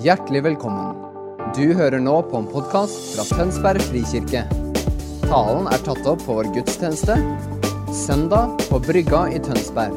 Hjertelig 0.00 0.40
velkommen. 0.46 0.94
Du 1.52 1.74
hører 1.76 2.00
nå 2.00 2.14
på 2.24 2.38
en 2.38 2.46
podkast 2.48 3.10
fra 3.12 3.24
Tønsberg 3.36 3.82
frikirke. 3.84 4.46
Talen 5.26 5.68
er 5.68 5.82
tatt 5.84 6.08
opp 6.08 6.22
på 6.24 6.38
vår 6.38 6.48
gudstjeneste 6.54 7.18
søndag 7.92 8.54
på 8.70 8.80
Brygga 8.80 9.26
i 9.28 9.42
Tønsberg. 9.44 9.92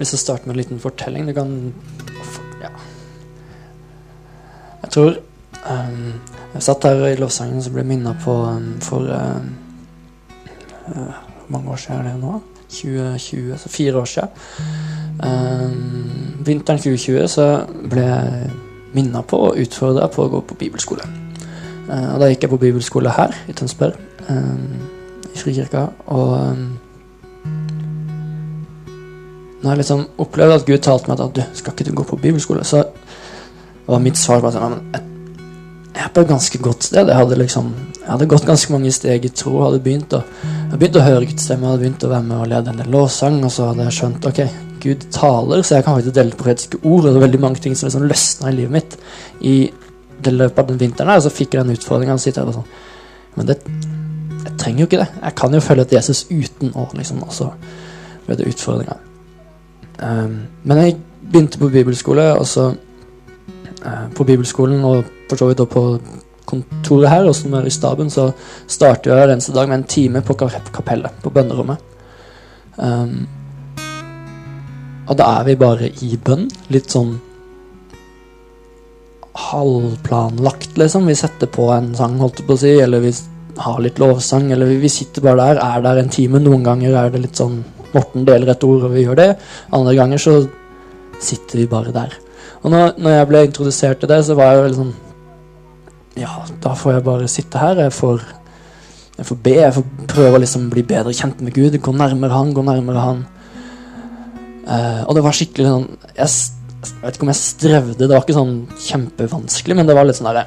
Hvis 0.00 0.16
jeg 0.16 0.26
starter 0.26 0.50
med 0.50 0.56
en 0.56 0.62
liten 0.64 0.82
fortelling 0.82 1.30
Du 1.30 1.36
kan 1.38 1.58
Ja. 2.58 2.74
Jeg 4.82 4.90
tror 4.90 5.29
Jeg 6.60 6.66
satt 6.66 6.84
her 6.84 7.06
i 7.08 7.16
lovsangen 7.16 7.62
og 7.64 7.72
ble 7.72 7.82
minna 7.88 8.10
på 8.20 8.32
um, 8.44 8.64
for 8.84 9.06
um, 9.08 9.46
uh, 10.92 11.14
mange 11.48 11.72
år 11.72 11.80
siden 11.80 12.02
er 12.02 12.10
det 12.10 12.20
nå? 12.20 12.34
2020, 12.68 13.54
så 13.62 13.72
fire 13.72 13.96
år 13.96 14.10
siden. 14.10 14.28
Um, 15.24 16.44
vinteren 16.44 16.82
2020 16.84 17.32
så 17.32 17.48
ble 17.88 18.04
jeg 18.04 18.52
minna 18.92 19.24
på 19.24 19.40
og 19.46 19.56
utfordra 19.64 20.12
på 20.12 20.28
å 20.28 20.34
gå 20.36 20.44
på 20.52 20.60
bibelskole. 20.60 21.08
Uh, 21.88 22.12
og 22.12 22.20
da 22.20 22.28
gikk 22.28 22.44
jeg 22.44 22.52
på 22.52 22.62
bibelskole 22.68 23.16
her 23.16 23.40
i 23.48 23.56
Tønsberg, 23.56 23.96
um, 24.28 24.78
i 25.32 25.40
Frikirka. 25.40 25.88
Og 26.12 26.38
um, 26.44 26.64
når 29.62 29.70
jeg 29.70 29.86
liksom 29.86 30.10
opplevde 30.20 30.60
at 30.60 30.68
Gud 30.68 30.84
talte 30.84 31.08
meg 31.08 31.24
at 31.24 31.40
du, 31.40 31.46
skal 31.56 31.72
ikke 31.72 31.88
du 31.88 31.96
gå 32.02 32.12
på 32.12 32.20
bibelskole, 32.20 32.68
så 32.68 32.84
var 33.88 34.04
mitt 34.04 34.20
svar 34.20 34.44
bare 34.44 34.60
sånn 34.60 35.08
jeg, 36.00 36.12
på 36.14 36.24
et 36.24 36.30
ganske 36.30 36.60
godt 36.64 36.86
sted. 36.88 37.08
Jeg 37.08 37.16
hadde 37.16 37.38
liksom 37.38 37.70
jeg 38.00 38.08
hadde 38.08 38.26
gått 38.32 38.46
ganske 38.48 38.72
mange 38.72 38.90
steg 38.94 39.26
i 39.28 39.30
tro. 39.36 39.52
Hadde 39.62 39.82
begynt 39.84 40.14
å, 40.16 40.22
jeg 40.42 40.78
begynt 40.80 40.96
å 40.98 41.04
høre 41.04 41.26
Guds 41.28 41.44
stemme, 41.46 41.68
hadde 41.68 41.84
begynt 41.84 42.06
å 42.06 42.10
være 42.10 42.26
med 42.26 42.36
og 42.40 42.48
lede 42.50 42.72
en 42.72 42.80
del 42.80 42.90
lovsang, 42.90 43.36
og 43.46 43.52
så 43.54 43.68
hadde 43.68 43.86
jeg 43.86 43.96
skjønt 43.98 44.26
ok, 44.30 44.40
Gud 44.80 45.04
taler, 45.12 45.62
så 45.62 45.76
jeg 45.76 45.86
kan 45.86 45.98
faktisk 45.98 46.16
dele 46.16 46.38
profetiske 46.40 46.80
ord. 46.80 47.04
Og 47.04 47.10
det 47.10 47.20
er 47.20 47.26
veldig 47.26 47.42
mange 47.44 47.62
ting 47.62 47.76
som 47.76 47.86
liksom 47.86 48.08
løsna 48.10 48.50
i 48.50 48.56
livet 48.56 48.74
mitt 48.74 48.96
i 49.46 49.54
det 50.24 50.32
løpet 50.34 50.62
av 50.62 50.72
den 50.72 50.80
vinteren. 50.80 51.12
her, 51.12 51.20
Og 51.20 51.26
så 51.28 51.34
fikk 51.34 51.54
jeg 51.54 51.64
den 51.64 51.76
utfordringa 51.76 52.16
og 52.16 52.46
og 52.46 52.54
sånn 52.54 52.70
Men 53.36 53.46
det, 53.46 53.58
jeg 54.44 54.56
trenger 54.58 54.80
jo 54.80 54.86
ikke 54.86 55.02
det. 55.04 55.08
Jeg 55.22 55.34
kan 55.36 55.54
jo 55.54 55.60
følge 55.60 55.82
etter 55.82 55.96
Jesus 55.96 56.26
uten 56.30 56.72
å 56.74 56.88
liksom 56.94 57.22
Og 57.22 57.32
så 57.32 57.52
ble 58.26 58.36
det 58.36 58.48
utfordringa. 58.48 58.96
Um, 60.00 60.46
men 60.64 60.78
jeg 60.78 60.96
begynte 61.30 61.58
på 61.58 61.68
bibelskole, 61.68 62.32
og 62.34 62.46
så 62.46 62.72
På 64.14 64.26
bibelskolen 64.28 64.84
og 64.84 65.04
for 65.30 65.40
så 65.40 65.48
vidt 65.48 65.62
på 65.72 65.84
kontoret 66.50 67.10
her, 67.10 67.28
og 67.28 67.36
som 67.36 67.54
er 67.54 67.68
i 67.68 67.72
staben, 67.72 68.10
så 68.10 68.30
starter 68.68 69.12
jeg 69.12 69.18
hver 69.18 69.54
dag 69.54 69.68
med 69.68 69.78
en 69.78 69.88
time 69.88 70.22
på 70.26 70.36
kapellet, 70.40 71.22
på 71.22 71.32
bønnerommet. 71.34 71.86
Um, 72.76 73.28
og 75.10 75.18
da 75.18 75.26
er 75.40 75.48
vi 75.48 75.58
bare 75.58 75.90
i 76.06 76.14
bønn. 76.22 76.46
Litt 76.70 76.92
sånn 76.94 77.16
halvplanlagt, 79.50 80.76
liksom. 80.78 81.08
Vi 81.10 81.18
setter 81.18 81.50
på 81.50 81.68
en 81.74 81.92
sang, 81.98 82.18
holdt 82.22 82.42
jeg 82.42 82.48
på 82.48 82.56
å 82.56 82.62
si, 82.62 82.72
eller 82.82 83.02
vi 83.04 83.12
har 83.60 83.82
litt 83.82 83.98
lovsang, 84.02 84.50
eller 84.54 84.70
vi 84.80 84.90
sitter 84.92 85.24
bare 85.26 85.50
der, 85.50 85.62
er 85.64 85.84
der 85.86 86.02
en 86.02 86.12
time. 86.12 86.42
Noen 86.42 86.64
ganger 86.66 86.96
er 86.96 87.12
det 87.14 87.26
litt 87.26 87.42
sånn 87.42 87.62
Morten 87.90 88.22
deler 88.22 88.52
et 88.52 88.62
ord, 88.62 88.84
og 88.86 88.92
vi 88.94 89.00
gjør 89.02 89.16
det. 89.18 89.30
Andre 89.74 89.96
ganger 89.98 90.20
så 90.22 90.34
sitter 91.18 91.58
vi 91.58 91.64
bare 91.72 91.90
der. 91.90 92.12
Og 92.60 92.68
når, 92.72 92.98
når 93.00 93.16
jeg 93.16 93.28
ble 93.30 93.44
introdusert 93.46 94.02
til 94.02 94.10
det, 94.10 94.20
så 94.26 94.36
var 94.38 94.52
jeg 94.52 94.66
veldig 94.66 94.80
sånn 94.82 94.94
Ja, 96.20 96.34
da 96.60 96.74
får 96.76 96.98
jeg 96.98 97.06
bare 97.06 97.28
sitte 97.32 97.60
her. 97.62 97.84
Jeg 97.86 97.94
får, 97.96 98.24
jeg 99.16 99.28
får 99.30 99.38
be, 99.46 99.56
jeg 99.62 99.76
får 99.76 99.86
prøve 100.10 100.36
å 100.36 100.42
liksom 100.42 100.66
bli 100.72 100.84
bedre 100.84 101.14
kjent 101.16 101.40
med 101.44 101.56
Gud. 101.56 101.78
Gå 101.80 101.94
nærmere 101.96 102.36
Han, 102.36 102.52
gå 102.56 102.64
nærmere 102.66 103.04
Han. 103.06 103.22
Uh, 104.70 105.02
og 105.08 105.16
det 105.16 105.22
var 105.24 105.34
skikkelig 105.34 105.66
sånn 105.66 105.86
jeg, 106.14 106.26
jeg, 106.28 106.90
vet 107.00 107.16
ikke 107.16 107.24
om 107.24 107.30
jeg 107.32 107.38
strevde, 107.40 108.04
det 108.04 108.10
var 108.12 108.20
ikke 108.22 108.36
sånn 108.36 108.52
kjempevanskelig, 108.78 109.74
men 109.74 109.88
det 109.88 109.96
var 109.96 110.06
litt 110.06 110.18
sånn 110.18 110.28
derre 110.28 110.44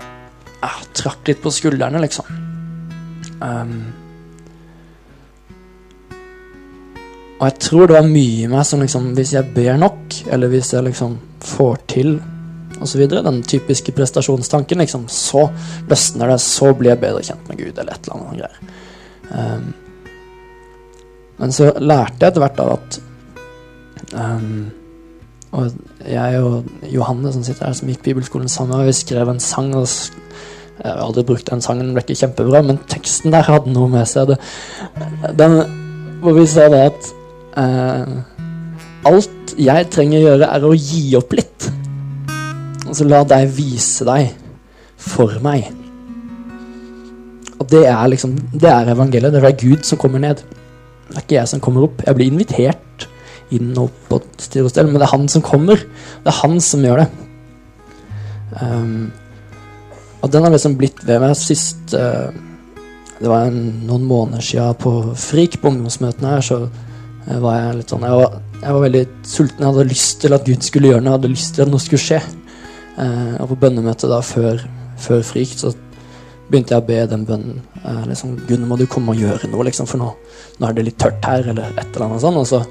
Jeg 0.61 0.85
trakk 0.95 1.27
litt 1.27 1.41
på 1.43 1.51
skuldrene, 1.51 1.99
liksom. 1.99 2.29
Um, 3.43 3.73
og 7.39 7.43
jeg 7.49 7.57
tror 7.65 7.89
det 7.89 7.97
var 7.97 8.07
mye 8.07 8.45
i 8.45 8.47
meg 8.47 8.63
som 8.69 8.79
liksom 8.79 9.09
Hvis 9.17 9.33
jeg 9.35 9.49
ber 9.57 9.81
nok, 9.81 10.21
eller 10.31 10.53
hvis 10.53 10.71
jeg 10.77 10.85
liksom 10.85 11.17
får 11.53 11.79
til 11.93 12.17
osv., 12.83 13.05
den 13.13 13.39
typiske 13.47 13.93
prestasjonstanken, 13.95 14.81
liksom, 14.81 15.07
så 15.11 15.45
løsner 15.89 16.33
det, 16.33 16.41
så 16.41 16.73
blir 16.75 16.95
jeg 16.95 17.03
bedre 17.05 17.23
kjent 17.23 17.49
med 17.49 17.61
Gud, 17.61 17.77
eller 17.77 17.93
et 17.93 18.09
eller 18.09 18.19
annet 18.19 18.41
greier. 18.41 18.59
Um, 19.33 19.73
men 21.39 21.53
så 21.55 21.71
lærte 21.79 22.19
jeg 22.19 22.33
etter 22.33 22.43
hvert 22.43 22.63
av 22.63 22.77
at 22.77 23.01
Um, 24.13 24.71
og 25.53 25.71
jeg 26.09 26.41
og 26.41 26.65
Johanne 26.89 27.31
som 27.33 27.43
sitter 27.45 27.67
her, 27.67 27.75
som 27.77 27.89
gikk 27.89 28.03
bibelskolen 28.07 28.49
sammen, 28.49 28.85
vi 28.85 28.95
skrev 28.95 29.29
en 29.29 29.39
sang. 29.39 29.75
og 29.75 29.87
Jeg 30.79 30.89
har 30.89 31.01
aldri 31.05 31.23
brukt 31.23 31.49
den 31.49 31.61
sangen, 31.61 31.87
den 31.87 31.93
ble 31.93 32.03
ikke 32.03 32.19
kjempebra, 32.23 32.61
men 32.65 32.81
teksten 32.89 33.33
der 33.33 33.45
hadde 33.45 33.73
noe 33.73 33.89
med 33.89 34.07
seg. 34.09 34.33
Det, 34.33 34.39
den, 35.37 35.59
hvor 36.23 36.33
vi 36.37 36.45
sa 36.49 36.67
det 36.73 36.81
at 36.89 37.11
uh, 37.57 38.15
alt 39.09 39.55
jeg 39.59 39.89
trenger 39.93 40.19
å 40.19 40.25
gjøre, 40.27 40.49
er 40.49 40.65
å 40.67 40.73
gi 40.77 41.05
opp 41.19 41.33
litt. 41.37 41.69
Og 42.87 42.97
så 42.97 43.07
la 43.07 43.23
deg 43.27 43.51
vise 43.55 44.05
deg 44.07 44.33
for 44.99 45.39
meg. 45.43 45.69
Og 47.59 47.65
det 47.71 47.85
er 47.87 48.11
liksom 48.11 48.35
Det 48.51 48.69
er 48.69 48.91
evangeliet. 48.91 49.33
Det 49.33 49.43
er 49.43 49.57
Gud 49.59 49.83
som 49.87 49.97
kommer 49.97 50.19
ned. 50.19 50.43
Det 51.09 51.17
er 51.17 51.25
ikke 51.25 51.39
jeg 51.39 51.51
som 51.51 51.61
kommer 51.63 51.87
opp. 51.87 52.03
Jeg 52.05 52.15
blir 52.17 52.31
invitert 52.31 53.07
inn 53.53 53.73
og 53.77 53.91
på 54.09 54.19
styr 54.41 54.65
og 54.65 54.71
stell, 54.73 54.87
men 54.89 54.97
det 55.01 55.07
er 55.07 55.13
han 55.13 55.27
som 55.29 55.43
kommer. 55.45 55.77
Det 56.23 56.31
er 56.31 56.39
han 56.41 56.57
som 56.63 56.85
gjør 56.85 57.03
det. 57.03 57.09
Um, 58.61 59.11
og 60.21 60.31
den 60.31 60.45
har 60.45 60.53
liksom 60.53 60.77
blitt 60.77 61.01
ved 61.07 61.17
meg 61.23 61.31
sist 61.33 61.95
uh, 61.97 62.29
Det 63.17 63.25
var 63.25 63.47
en, 63.47 63.81
noen 63.87 64.03
måneder 64.05 64.45
siden 64.45 64.77
på 64.77 64.91
Frik, 65.17 65.57
på 65.61 65.71
ungdomsmøtene 65.71 66.35
her, 66.35 66.45
så 66.45 66.59
uh, 66.67 67.37
var 67.41 67.57
jeg 67.59 67.79
litt 67.79 67.93
sånn 67.93 68.05
jeg 68.05 68.19
var, 68.21 68.37
jeg 68.63 68.75
var, 68.75 68.83
veldig 68.85 69.03
sulten. 69.27 69.61
Jeg 69.61 69.69
hadde 69.69 69.89
lyst 69.89 70.21
til 70.23 70.35
at 70.35 70.45
Gud 70.47 70.65
skulle 70.65 70.91
gjøre 70.91 71.03
noe. 71.03 71.11
Jeg 71.11 71.19
hadde 71.19 71.33
lyst 71.33 71.55
til 71.55 71.65
at 71.65 71.71
noe 71.71 71.83
skulle 71.83 72.03
skje. 72.03 72.19
Eh, 72.93 73.33
og 73.41 73.49
på 73.51 73.59
bønnemøtet 73.65 74.11
da 74.11 74.21
før, 74.25 74.61
før 75.01 75.25
Frik 75.25 75.55
så 75.59 75.73
begynte 76.49 76.75
jeg 76.75 76.83
å 76.83 76.87
be 76.87 76.99
den 77.09 77.25
bønnen. 77.27 77.61
liksom, 78.07 78.35
Gud, 78.47 78.59
nå 78.61 78.69
må 78.69 78.77
du 78.79 78.85
komme 78.87 79.13
og 79.13 79.19
gjøre 79.19 79.49
noe, 79.51 79.65
liksom, 79.67 79.87
for 79.89 80.01
nå, 80.01 80.11
nå 80.59 80.67
er 80.67 80.77
det 80.77 80.87
litt 80.89 80.99
tørt 81.01 81.25
her, 81.25 81.47
eller 81.51 81.73
et 81.73 81.95
eller 81.95 82.07
annet 82.07 82.23
sånt. 82.23 82.39
Og 82.39 82.47
så 82.47 82.61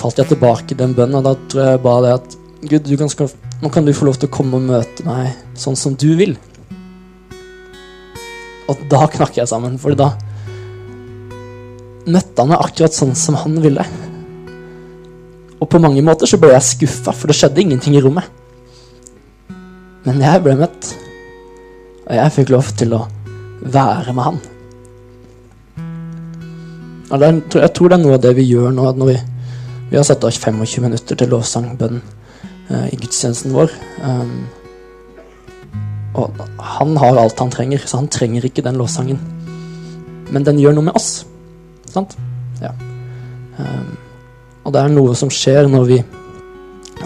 falt 0.00 0.18
jeg 0.22 0.30
tilbake 0.32 0.74
i 0.74 0.78
den 0.78 0.94
bønnen, 0.96 1.20
og 1.20 1.26
da 1.26 1.34
tror 1.50 1.66
jeg 1.66 1.82
bare 1.84 2.04
det 2.06 2.14
at 2.18 2.36
Gud, 2.70 2.90
kan 3.00 3.28
nå 3.60 3.68
kan 3.72 3.86
du 3.86 3.92
få 3.96 4.06
lov 4.08 4.18
til 4.20 4.28
å 4.28 4.32
komme 4.32 4.58
og 4.58 4.66
møte 4.68 5.04
meg 5.06 5.32
sånn 5.58 5.76
som 5.76 5.94
du 5.96 6.10
vil. 6.16 6.34
Og 8.70 8.84
da 8.92 9.06
knakk 9.10 9.40
jeg 9.40 9.50
sammen, 9.50 9.78
for 9.80 9.96
da 9.98 10.12
møtte 12.10 12.40
han 12.40 12.52
meg 12.52 12.62
akkurat 12.62 12.96
sånn 12.96 13.16
som 13.18 13.36
han 13.40 13.58
ville. 13.64 13.84
Og 15.60 15.68
på 15.68 15.80
mange 15.82 16.02
måter 16.04 16.28
så 16.28 16.38
ble 16.40 16.54
jeg 16.54 16.68
skuffa, 16.68 17.12
for 17.12 17.30
det 17.30 17.36
skjedde 17.36 17.60
ingenting 17.62 17.96
i 17.96 18.02
rommet. 18.04 18.24
Men 20.06 20.22
jeg 20.24 20.44
ble 20.44 20.56
møtt, 20.56 20.94
og 22.06 22.14
jeg 22.16 22.36
fikk 22.38 22.54
lov 22.54 22.70
til 22.80 22.96
å 22.96 23.02
være 23.60 24.14
med 24.16 24.24
han. 24.24 24.40
Og 27.10 27.20
det, 27.20 27.28
jeg 27.58 27.74
tror 27.76 27.90
det 27.90 27.98
er 27.98 28.02
noe 28.06 28.16
av 28.16 28.24
det 28.24 28.32
vi 28.38 28.48
gjør 28.48 28.72
nå, 28.72 28.86
når 28.96 29.10
vi 29.10 29.18
vi 29.90 29.96
har 29.98 30.04
satt 30.06 30.22
av 30.22 30.30
25 30.30 30.84
minutter 30.84 31.18
til 31.18 31.32
lovsang, 31.32 31.72
bønn, 31.78 31.98
uh, 32.70 32.86
i 32.86 32.96
gudstjenesten 32.98 33.50
vår. 33.50 33.72
Um, 34.06 34.44
og 36.20 36.38
han 36.76 36.94
har 37.02 37.18
alt 37.18 37.42
han 37.42 37.50
trenger, 37.50 37.82
så 37.82 37.98
han 37.98 38.10
trenger 38.10 38.46
ikke 38.46 38.62
den 38.62 38.78
lovsangen. 38.78 39.18
Men 40.30 40.46
den 40.46 40.60
gjør 40.62 40.76
noe 40.76 40.86
med 40.86 40.98
oss. 40.98 41.24
Sant? 41.90 42.14
Ja. 42.62 42.70
Um, 43.58 43.90
og 44.64 44.74
det 44.74 44.80
er 44.80 44.92
noe 44.92 45.14
som 45.16 45.30
skjer 45.32 45.68
når 45.70 45.86
vi 45.88 46.00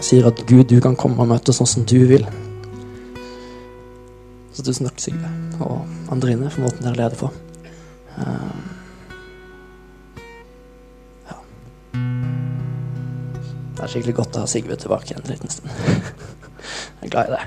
sier 0.03 0.27
at 0.27 0.43
Gud, 0.49 0.67
du 0.69 0.81
kan 0.83 0.97
komme 0.99 1.23
og 1.23 1.31
møte 1.31 1.55
sånn 1.55 1.71
som 1.71 1.85
du 1.87 2.01
vil. 2.11 2.27
Så 4.55 4.63
tusen 4.67 4.87
takk, 4.89 5.01
Sigve 5.03 5.31
og 5.63 5.85
Andrine, 6.15 6.51
for 6.51 6.67
måten 6.67 6.87
dere 6.87 6.99
leder 6.99 7.19
på. 7.19 7.31
ja. 11.29 11.39
Det 13.75 13.83
er 13.83 13.91
skikkelig 13.91 14.17
godt 14.21 14.39
å 14.39 14.45
ha 14.45 14.51
Sigve 14.51 14.79
tilbake 14.79 15.17
en 15.17 15.27
liten 15.31 15.51
stund. 15.51 15.71
Jeg 17.01 17.11
er 17.11 17.13
glad 17.13 17.27
i 17.29 17.35
det. 17.35 17.43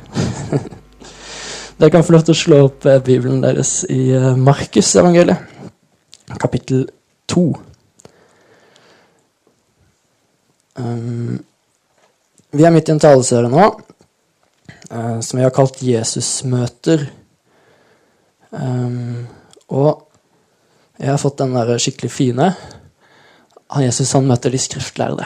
Dere 1.77 1.94
kan 1.94 2.03
få 2.06 2.15
lov 2.15 2.24
til 2.25 2.33
å 2.33 2.38
slå 2.38 2.57
opp 2.71 2.86
Bibelen 3.06 3.44
deres 3.44 3.83
i 3.94 4.10
Markus-evangeliet, 4.42 5.38
kapittel 6.42 6.88
2. 7.30 7.44
Um, 10.77 11.39
vi 12.53 12.65
er 12.65 12.74
midt 12.74 12.89
i 12.89 12.94
en 12.94 13.01
taleserie 13.01 13.50
nå, 13.51 13.63
eh, 14.91 15.18
som 15.25 15.39
vi 15.39 15.44
har 15.44 15.53
kalt 15.56 15.81
Jesusmøter. 15.83 17.07
Um, 18.51 19.25
og 19.74 20.06
jeg 20.97 21.12
har 21.12 21.21
fått 21.21 21.41
den 21.41 21.57
der 21.57 21.81
skikkelig 21.81 22.12
fine. 22.13 22.51
Han 23.74 23.83
Jesus 23.83 24.13
han 24.15 24.29
møter 24.29 24.53
de 24.53 24.62
skriftlærde. 24.62 25.25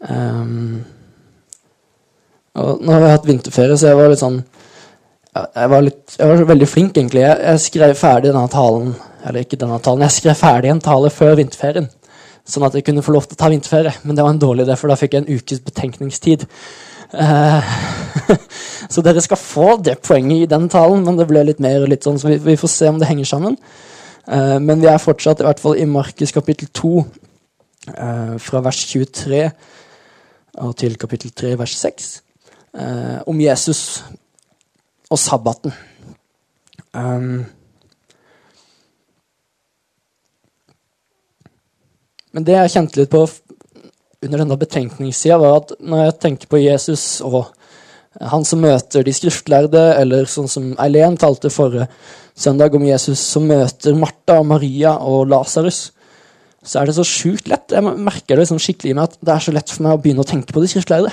Um, 0.00 0.80
og 2.58 2.80
nå 2.82 2.92
har 2.92 3.04
jeg 3.04 3.14
hatt 3.14 3.28
vinterferie, 3.28 3.76
så 3.78 3.90
jeg 3.90 3.98
var 3.98 4.08
litt 4.08 4.22
sånn 4.22 4.38
Jeg 5.30 5.68
var, 5.70 5.82
litt, 5.84 6.14
jeg 6.16 6.26
var 6.26 6.40
veldig 6.48 6.66
flink, 6.66 6.96
egentlig. 6.96 7.20
Jeg, 7.22 7.36
jeg, 7.44 7.60
skrev 7.62 7.92
ferdig 8.00 8.32
denne 8.32 8.48
talen 8.50 8.94
Eller 9.20 9.44
ikke 9.44 9.58
denne 9.60 9.76
talen, 9.84 10.02
jeg 10.08 10.16
skrev 10.16 10.38
ferdig 10.40 10.72
en 10.72 10.80
tale 10.82 11.12
før 11.14 11.36
vinterferien. 11.38 11.86
Sånn 12.48 12.66
at 12.66 12.76
jeg 12.76 12.86
kunne 12.86 13.04
få 13.04 13.14
lov 13.14 13.28
til 13.28 13.36
å 13.36 13.40
ta 13.40 13.50
vinterferie. 13.52 13.92
Men 14.04 14.16
det 14.16 14.24
var 14.26 14.34
en 14.34 14.42
dårlig 14.42 14.66
idé, 14.66 14.76
for 14.78 14.90
da 14.90 14.98
fikk 14.98 15.16
jeg 15.16 15.24
en 15.24 15.38
ukes 15.38 15.62
betenkningstid. 15.66 16.46
Uh, 17.10 17.58
så 18.92 19.02
dere 19.02 19.22
skal 19.24 19.40
få 19.40 19.68
det 19.82 19.98
poenget 20.06 20.44
i 20.44 20.50
den 20.50 20.68
talen, 20.70 21.02
men 21.06 21.18
det 21.18 21.26
ble 21.30 21.42
litt 21.48 21.62
mer 21.62 21.88
litt 21.90 22.06
sånn, 22.06 22.20
så 22.22 22.30
vi, 22.30 22.38
vi 22.44 22.58
får 22.60 22.72
se 22.72 22.90
om 22.92 23.00
det 23.00 23.10
henger 23.10 23.28
sammen. 23.28 23.58
Uh, 24.30 24.58
men 24.62 24.82
vi 24.82 24.88
er 24.90 25.02
fortsatt 25.02 25.42
i 25.42 25.48
hvert 25.48 25.62
fall 25.62 25.78
i 25.80 25.88
Markus 25.90 26.34
kapittel 26.34 26.70
2, 26.76 26.94
uh, 27.00 27.04
eh, 27.90 28.34
fra 28.42 28.60
vers 28.62 28.82
23 28.92 29.44
og 30.60 30.74
til 30.76 30.96
kapittel 31.00 31.32
3, 31.36 31.54
vers 31.58 31.74
6 31.78 32.10
eh, 32.74 33.18
om 33.26 33.40
Jesus 33.40 34.02
og 35.10 35.18
sabbaten. 35.18 35.72
Um, 36.94 37.44
men 42.34 42.46
det 42.46 42.56
jeg 42.56 42.74
kjente 42.74 43.00
litt 43.00 43.12
på 43.12 43.24
under 44.20 44.42
denne 44.42 44.58
betenkningssida, 44.60 45.38
var 45.40 45.62
at 45.62 45.72
når 45.80 46.04
jeg 46.04 46.18
tenker 46.26 46.50
på 46.50 46.60
Jesus 46.60 47.04
og 47.24 47.48
han 48.20 48.44
som 48.44 48.60
møter 48.62 49.04
de 49.06 49.14
skriftlærde, 49.14 49.80
eller 50.00 50.26
sånn 50.28 50.50
som 50.50 50.72
Eileen 50.82 51.16
talte 51.20 51.50
forrige 51.52 51.86
søndag 52.34 52.74
om 52.74 52.84
Jesus, 52.84 53.22
som 53.22 53.46
møter 53.48 53.96
Martha 53.96 54.40
og 54.40 54.48
Maria 54.50 54.96
og 54.98 55.28
Lasarus, 55.30 55.90
så 56.60 56.80
er 56.80 56.90
det 56.90 56.96
så 56.98 57.06
sjukt 57.06 57.48
lett. 57.48 57.72
Jeg 57.72 57.84
merker 57.84 58.34
det 58.34 58.42
liksom 58.42 58.60
skikkelig 58.60 58.96
med 58.96 59.06
at 59.06 59.20
det 59.24 59.32
er 59.34 59.44
så 59.46 59.54
lett 59.54 59.70
for 59.72 59.86
meg 59.86 59.96
å 59.96 60.02
begynne 60.02 60.24
å 60.24 60.28
tenke 60.28 60.52
på 60.52 60.60
de 60.60 60.68
skriftlærde. 60.68 61.12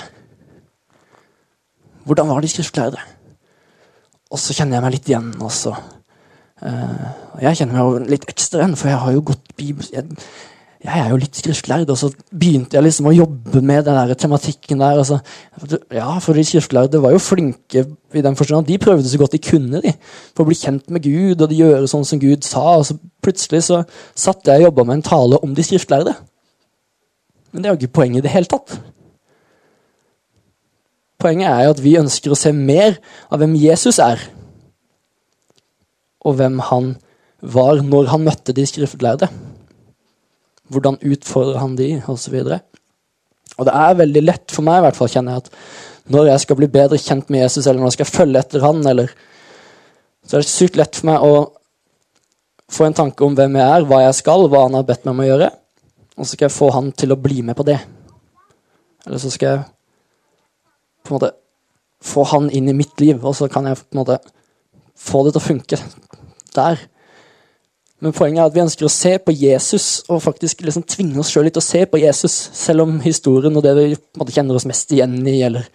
Hvordan 2.07 2.33
var 2.33 2.43
de 2.43 2.49
skriftlærde? 2.51 2.99
Og 4.31 4.41
så 4.41 4.55
kjenner 4.55 4.77
jeg 4.77 4.83
meg 4.83 4.97
litt 4.97 5.07
igjen 5.07 5.29
også. 5.43 5.71
Uh, 6.57 7.07
jeg 7.45 7.61
kjenner 7.61 7.77
meg 7.77 8.11
litt 8.11 8.27
ekstra 8.27 8.63
igjen, 8.63 8.75
for 8.79 8.91
jeg 8.91 9.01
har 9.05 9.15
jo 9.15 9.25
gått 9.31 9.55
bibel... 9.59 10.03
jeg, 10.83 10.93
er 10.93 11.09
jo 11.09 11.17
litt 11.17 11.37
skriftlærd, 11.37 11.89
og 11.89 11.97
så 11.97 12.09
begynte 12.29 12.77
jeg 12.77 12.85
liksom 12.85 13.09
å 13.09 13.15
jobbe 13.15 13.61
med 13.65 13.87
den 13.87 13.97
der 13.97 14.19
tematikken 14.19 14.81
der. 14.83 14.99
Så, 15.07 15.17
ja, 15.93 16.11
for 16.21 16.37
de 16.37 16.43
skriftlærde 16.45 17.01
var 17.01 17.15
jo 17.15 17.21
flinke 17.21 17.83
i 18.13 18.23
den 18.23 18.37
forstand 18.37 18.65
at 18.65 18.69
de 18.69 18.77
prøvde 18.81 19.09
så 19.09 19.19
godt 19.19 19.33
de 19.33 19.41
kunne 19.41 19.81
de, 19.83 19.93
for 20.37 20.45
å 20.45 20.49
bli 20.51 20.59
kjent 20.59 20.91
med 20.93 21.05
Gud 21.07 21.41
og 21.41 21.49
de 21.49 21.57
gjøre 21.63 21.89
sånn 21.89 22.05
som 22.07 22.21
Gud 22.21 22.45
sa. 22.45 22.77
Og 22.77 22.85
så 22.91 22.97
plutselig 23.25 23.63
så 23.69 23.81
satt 24.13 24.45
jeg 24.45 24.61
og 24.61 24.69
jobba 24.69 24.85
med 24.85 24.99
en 24.99 25.07
tale 25.09 25.41
om 25.41 25.57
de 25.57 25.65
skriftlærde. 25.65 26.13
Men 27.51 27.63
det 27.63 27.69
er 27.69 27.75
jo 27.75 27.81
ikke 27.81 27.97
poenget 27.97 28.21
i 28.21 28.27
det 28.27 28.35
hele 28.35 28.51
tatt. 28.51 28.77
Poenget 31.17 31.49
er 31.49 31.65
jo 31.65 31.73
at 31.73 31.81
vi 31.81 31.97
ønsker 31.97 32.33
å 32.33 32.37
se 32.37 32.53
mer 32.53 32.99
av 33.33 33.41
hvem 33.41 33.57
Jesus 33.57 33.97
er, 34.03 34.21
og 36.21 36.37
hvem 36.37 36.59
han 36.69 36.95
var 37.41 37.81
når 37.81 38.11
han 38.11 38.25
møtte 38.27 38.53
de 38.53 38.65
skriftlærde. 38.69 39.29
Hvordan 40.73 40.99
utfordrer 41.01 41.59
han 41.61 41.75
de, 41.79 41.91
osv. 42.11 42.35
Og, 42.41 42.81
og 43.57 43.69
det 43.69 43.75
er 43.81 44.01
veldig 44.01 44.23
lett 44.25 44.53
for 44.53 44.67
meg, 44.67 44.81
i 44.81 44.85
hvert 44.87 44.99
fall 44.99 45.11
kjenner 45.11 45.37
jeg, 45.37 45.45
at 45.45 46.13
når 46.13 46.29
jeg 46.31 46.43
skal 46.43 46.59
bli 46.59 46.69
bedre 46.71 46.99
kjent 47.01 47.31
med 47.33 47.43
Jesus, 47.43 47.65
eller 47.65 47.81
når 47.81 47.91
jeg 47.91 47.97
skal 47.99 48.11
følge 48.11 48.41
etter 48.43 48.63
han, 48.63 48.81
eller, 48.87 49.11
så 50.27 50.37
er 50.37 50.43
det 50.43 50.51
sykt 50.51 50.79
lett 50.79 50.99
for 50.99 51.09
meg 51.09 51.23
å 51.23 51.33
få 52.71 52.87
en 52.87 52.95
tanke 52.95 53.23
om 53.23 53.35
hvem 53.35 53.57
jeg 53.59 53.77
er, 53.77 53.87
hva 53.87 54.01
jeg 54.03 54.19
skal, 54.19 54.47
hva 54.51 54.65
han 54.65 54.75
har 54.75 54.87
bedt 54.87 55.05
meg 55.05 55.13
om 55.15 55.23
å 55.23 55.27
gjøre. 55.27 55.49
Og 56.17 56.25
så 56.25 56.31
skal 56.33 56.47
jeg 56.47 56.55
få 56.55 56.69
han 56.75 56.91
til 56.97 57.13
å 57.13 57.19
bli 57.21 57.43
med 57.45 57.57
på 57.57 57.65
det. 57.67 57.77
Eller 59.07 59.21
så 59.23 59.31
skal 59.31 59.53
jeg 59.53 59.65
på 61.03 61.13
en 61.13 61.19
måte 61.19 61.31
få 62.03 62.25
han 62.31 62.49
inn 62.53 62.67
i 62.69 62.75
mitt 62.75 62.99
liv, 63.01 63.23
og 63.23 63.35
så 63.37 63.47
kan 63.51 63.69
jeg 63.69 63.79
på 63.79 63.95
en 63.95 64.01
måte 64.01 64.19
få 64.97 65.23
det 65.25 65.35
til 65.35 65.41
å 65.41 65.47
funke 65.47 65.79
der. 66.57 66.81
Men 67.99 68.13
poenget 68.13 68.43
er 68.43 68.49
at 68.51 68.53
vi 68.53 68.61
ønsker 68.61 68.85
å 68.85 68.93
se 68.93 69.15
på 69.17 69.33
Jesus 69.33 69.87
og 70.05 70.21
faktisk 70.21 70.61
liksom 70.65 70.85
tvinge 70.85 71.17
oss 71.21 71.31
sjøl 71.33 71.47
litt 71.47 71.57
å 71.57 71.65
se 71.65 71.81
på 71.89 72.01
Jesus, 72.01 72.35
selv 72.53 72.85
om 72.85 72.99
historien 73.01 73.55
og 73.57 73.65
det 73.65 73.73
vi 73.77 74.35
kjenner 74.35 74.57
oss 74.59 74.67
mest 74.69 74.91
igjen 74.93 75.17
i, 75.25 75.39
eller 75.47 75.65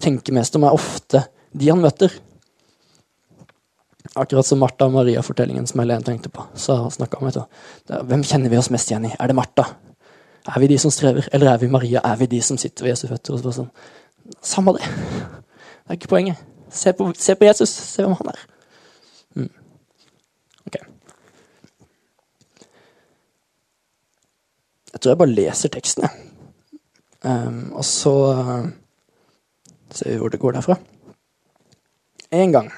tenker 0.00 0.36
mest 0.36 0.56
om, 0.56 0.64
er 0.64 0.76
ofte 0.76 1.26
de 1.52 1.68
han 1.68 1.82
møter. 1.84 2.14
Akkurat 4.16 4.48
som 4.48 4.62
Martha 4.62 4.88
og 4.88 4.94
Maria-fortellingen 4.94 5.66
som 5.68 5.82
Helen 5.82 6.04
tenkte 6.04 6.32
på. 6.32 6.46
så 6.54 6.78
om, 6.88 7.30
du. 7.34 7.42
Hvem 8.08 8.24
kjenner 8.24 8.48
vi 8.48 8.56
oss 8.56 8.70
mest 8.72 8.90
igjen 8.90 9.10
i? 9.10 9.12
Er 9.20 9.28
det 9.28 9.36
Martha? 9.36 9.66
Er 10.46 10.60
vi 10.60 10.70
de 10.70 10.78
som 10.78 10.90
strever, 10.94 11.28
eller 11.32 11.52
er 11.52 11.58
vi 11.58 11.68
Maria? 11.68 12.00
Er 12.04 12.16
vi 12.16 12.26
de 12.26 12.40
som 12.42 12.56
sitter 12.56 12.84
ved 12.84 12.94
Jesu 12.94 13.08
føtter? 13.10 13.34
og 13.34 13.54
sånn? 13.54 13.70
Samme 14.40 14.76
det. 14.78 14.86
Det 14.86 15.92
er 15.92 15.98
ikke 15.98 16.14
poenget. 16.14 16.40
Se 16.70 16.92
på, 16.96 17.12
se 17.18 17.34
på 17.34 17.44
Jesus. 17.44 17.70
Se 17.70 18.02
hvem 18.02 18.14
han 18.18 18.32
er. 18.32 18.44
Mm. 19.36 19.50
Ok. 20.66 20.78
Jeg 24.96 25.02
tror 25.02 25.12
jeg 25.12 25.20
bare 25.20 25.36
leser 25.36 25.68
teksten, 25.68 26.06
jeg. 26.06 26.22
Um, 27.20 27.58
og 27.76 27.84
så 27.84 28.12
uh, 28.32 28.68
ser 29.92 30.14
vi 30.14 30.20
hvor 30.22 30.32
det 30.32 30.40
går 30.40 30.56
derfra. 30.56 30.76
En 32.32 32.52
gang 32.54 32.70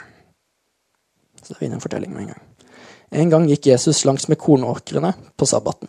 Så 1.43 1.55
er 1.55 1.61
vi 1.61 1.69
inne 1.69 1.77
i 1.77 1.79
en 1.79 1.85
fortelling 1.85 2.11
med 2.13 2.25
en 2.25 2.33
gang. 2.33 2.43
En 3.23 3.31
gang 3.31 3.47
gikk 3.47 3.71
Jesus 3.71 4.03
langs 4.05 4.27
med 4.29 4.39
kornåkrene 4.43 5.13
på 5.39 5.47
sabbaten. 5.47 5.89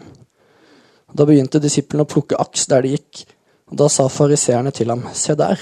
Da 1.17 1.25
begynte 1.25 1.61
disiplene 1.63 2.05
å 2.05 2.09
plukke 2.13 2.37
aks 2.37 2.69
der 2.69 2.85
de 2.85 2.93
gikk. 2.93 3.25
Og 3.73 3.81
Da 3.81 3.89
sa 3.89 4.05
fariseerne 4.09 4.71
til 4.71 4.93
ham, 4.93 5.07
se 5.13 5.33
der, 5.33 5.57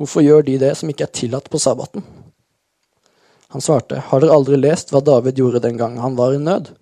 hvorfor 0.00 0.24
gjør 0.24 0.48
de 0.48 0.58
det 0.64 0.74
som 0.80 0.88
ikke 0.88 1.06
er 1.06 1.12
tillatt 1.12 1.52
på 1.52 1.60
sabbaten? 1.60 2.04
Han 3.52 3.60
svarte, 3.60 4.00
har 4.00 4.24
dere 4.24 4.32
aldri 4.32 4.56
lest 4.56 4.92
hva 4.92 5.04
David 5.04 5.36
gjorde 5.36 5.60
den 5.60 5.76
gang 5.76 6.00
han 6.00 6.16
var 6.16 6.32
i 6.32 6.40
nød? 6.40 6.72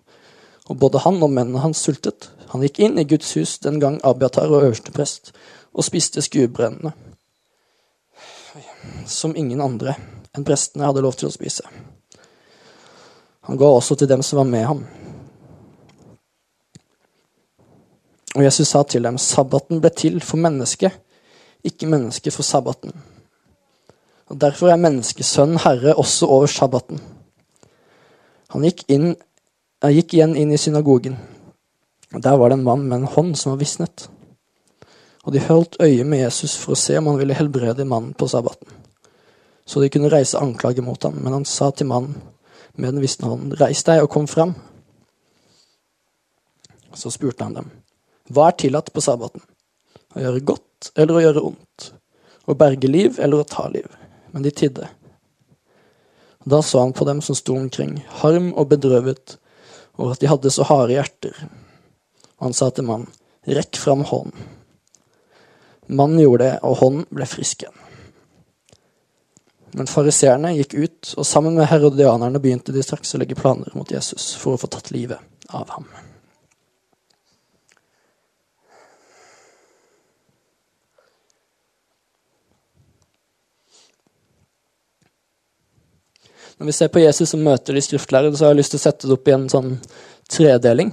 Og 0.71 0.79
både 0.79 1.03
han 1.03 1.19
og 1.19 1.33
mennene 1.33 1.63
hans 1.65 1.83
sultet. 1.83 2.31
Han 2.53 2.63
gikk 2.63 2.79
inn 2.83 2.99
i 2.99 3.07
Guds 3.09 3.33
hus 3.39 3.57
den 3.63 3.81
gang 3.83 3.99
Abiatar 4.07 4.51
og 4.51 4.65
øverste 4.69 4.95
prest, 4.95 5.33
og 5.75 5.87
spiste 5.87 6.23
skuebrennene, 6.23 6.93
som 9.07 9.37
ingen 9.39 9.61
andre 9.63 9.95
enn 10.35 10.47
prestene 10.47 10.87
hadde 10.87 11.03
lov 11.05 11.19
til 11.19 11.29
å 11.29 11.35
spise. 11.35 11.67
Han 13.47 13.59
ga 13.59 13.69
også 13.71 13.97
til 13.99 14.11
dem 14.11 14.23
som 14.23 14.43
var 14.43 14.49
med 14.51 14.67
ham. 14.67 14.83
Og 18.37 18.45
Jesus 18.45 18.69
sa 18.71 18.83
til 18.87 19.03
dem, 19.03 19.19
sabbaten 19.19 19.81
ble 19.83 19.91
til 19.91 20.21
for 20.23 20.39
mennesket, 20.39 20.95
ikke 21.67 21.89
mennesket 21.91 22.35
for 22.35 22.47
sabbaten. 22.47 22.95
Og 24.31 24.39
Derfor 24.39 24.71
er 24.71 24.79
menneskesønnen 24.79 25.59
herre 25.65 25.97
også 25.99 26.29
over 26.31 26.47
sabbaten. 26.47 27.01
Han 28.55 28.67
gikk, 28.67 28.85
inn, 28.91 29.17
han 29.81 29.95
gikk 29.97 30.15
igjen 30.15 30.37
inn 30.37 30.53
i 30.53 30.59
synagogen. 30.61 31.17
og 32.15 32.23
Der 32.23 32.37
var 32.37 32.49
det 32.49 32.59
en 32.59 32.65
mann 32.65 32.89
med 32.89 32.99
en 32.99 33.13
hånd 33.15 33.39
som 33.39 33.53
var 33.53 33.63
visnet. 33.63 34.09
Og 35.25 35.33
de 35.33 35.41
holdt 35.41 35.81
øye 35.81 36.05
med 36.05 36.21
Jesus 36.21 36.57
for 36.57 36.73
å 36.73 36.81
se 36.81 36.99
om 36.99 37.07
han 37.07 37.19
ville 37.21 37.37
helbrede 37.37 37.85
mannen 37.85 38.13
på 38.15 38.29
sabbaten. 38.29 38.69
Så 39.65 39.81
de 39.81 39.89
kunne 39.93 40.11
reise 40.11 40.39
anklage 40.41 40.83
mot 40.83 41.03
ham, 41.03 41.21
men 41.23 41.33
han 41.33 41.45
sa 41.45 41.71
til 41.71 41.87
mannen 41.87 42.17
med 42.75 42.95
den 42.95 43.03
visne 43.03 43.29
hånden, 43.29 43.57
reis 43.61 43.85
deg 43.85 44.03
og 44.03 44.11
kom 44.11 44.27
fram. 44.29 44.55
Så 46.95 47.13
spurte 47.15 47.45
han 47.45 47.57
dem, 47.57 47.69
hva 48.31 48.49
er 48.51 48.57
tillatt 48.59 48.93
på 48.93 49.03
sabbaten? 49.05 49.43
Å 50.15 50.23
gjøre 50.23 50.45
godt 50.47 50.91
eller 50.97 51.17
å 51.17 51.23
gjøre 51.25 51.45
ondt? 51.53 51.91
Å 52.51 52.57
berge 52.59 52.89
liv 52.91 53.21
eller 53.21 53.43
å 53.43 53.49
ta 53.49 53.69
liv? 53.71 53.87
Men 54.33 54.45
de 54.45 54.53
tidde. 54.55 54.89
Da 56.45 56.63
så 56.65 56.83
han 56.83 56.95
på 56.97 57.05
dem 57.05 57.21
som 57.23 57.37
sto 57.37 57.55
omkring, 57.59 58.01
harm 58.23 58.53
og 58.55 58.71
bedrøvet 58.73 59.37
over 60.01 60.17
at 60.17 60.23
de 60.23 60.31
hadde 60.31 60.53
så 60.53 60.67
harde 60.69 60.97
hjerter. 60.97 61.37
Og 62.41 62.49
han 62.49 62.57
sa 62.57 62.71
til 62.73 62.89
mannen, 62.89 63.13
rekk 63.45 63.79
fram 63.81 64.03
hånden. 64.09 64.49
Mannen 65.91 66.23
gjorde 66.23 66.47
det, 66.47 66.59
og 66.67 66.79
hånden 66.81 67.07
ble 67.11 67.27
frisk 67.29 67.65
igjen. 67.65 67.77
Men 69.79 69.91
fariseerne 69.91 70.55
gikk 70.57 70.75
ut, 70.75 71.15
og 71.17 71.27
sammen 71.27 71.55
med 71.59 71.69
herodianerne 71.71 72.43
begynte 72.43 72.75
de 72.75 72.83
straks 72.83 73.15
å 73.15 73.21
legge 73.23 73.39
planer 73.39 73.71
mot 73.79 73.91
Jesus 73.91 74.33
for 74.39 74.57
å 74.57 74.61
få 74.61 74.71
tatt 74.71 74.91
livet 74.95 75.23
av 75.55 75.71
ham. 75.77 75.87
Når 86.61 86.69
vi 86.69 86.73
ser 86.77 86.91
på 86.93 87.01
Jesus 87.01 87.31
som 87.33 87.41
møter 87.41 87.73
de 87.73 87.81
skriftlærere, 87.81 88.37
så 88.37 88.45
har 88.45 88.53
jeg 88.53 88.61
lyst 88.61 88.75
til 88.75 88.81
å 88.83 88.83
sette 88.83 89.09
det 89.09 89.15
opp 89.17 89.29
i 89.31 89.33
en 89.33 89.47
sånn 89.49 89.71
tredeling. 90.29 90.91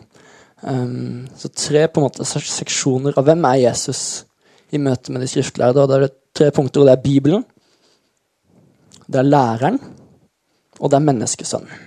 Um, 0.64 1.26
så 1.36 1.52
tre 1.52 1.82
på 1.92 2.00
en 2.00 2.08
måte 2.08 2.24
seksjoner 2.24 3.18
av 3.20 3.28
hvem 3.28 3.44
er 3.50 3.66
Jesus 3.66 4.24
i 4.72 4.80
møte 4.80 5.12
med 5.12 5.26
de 5.26 5.28
skriftlærde. 5.28 5.84
Og 5.84 5.92
det 5.92 5.98
er 5.98 6.06
det 6.06 6.14
tre 6.40 6.50
punkter, 6.56 6.86
og 6.86 6.88
det 6.88 6.96
er 6.96 7.04
Bibelen, 7.04 7.44
det 9.12 9.20
er 9.20 9.28
læreren, 9.28 9.82
og 10.80 10.88
det 10.88 11.02
er 11.02 11.08
menneskesønnen. 11.12 11.86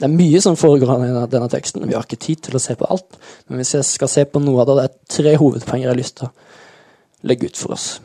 Det 0.00 0.08
er 0.08 0.16
mye 0.16 0.40
som 0.40 0.56
foregår 0.56 0.96
i 0.96 1.12
denne 1.28 1.48
teksten. 1.52 1.84
Vi 1.84 1.92
har 1.92 2.08
ikke 2.08 2.24
tid 2.24 2.46
til 2.46 2.56
å 2.56 2.62
se 2.62 2.72
på 2.72 2.88
alt. 2.88 3.18
Men 3.48 3.60
hvis 3.60 3.74
jeg 3.76 3.84
skal 3.84 4.08
se 4.08 4.24
på 4.24 4.40
noe 4.40 4.62
av 4.62 4.70
det, 4.70 4.76
det 4.78 4.86
er 4.86 5.16
tre 5.20 5.34
hovedpoenger 5.36 5.90
jeg 5.90 5.92
har 5.92 6.00
lyst 6.00 6.22
til 6.22 6.30
å 6.30 7.28
legge 7.28 7.52
ut 7.52 7.60
for 7.60 7.76
oss. 7.76 7.98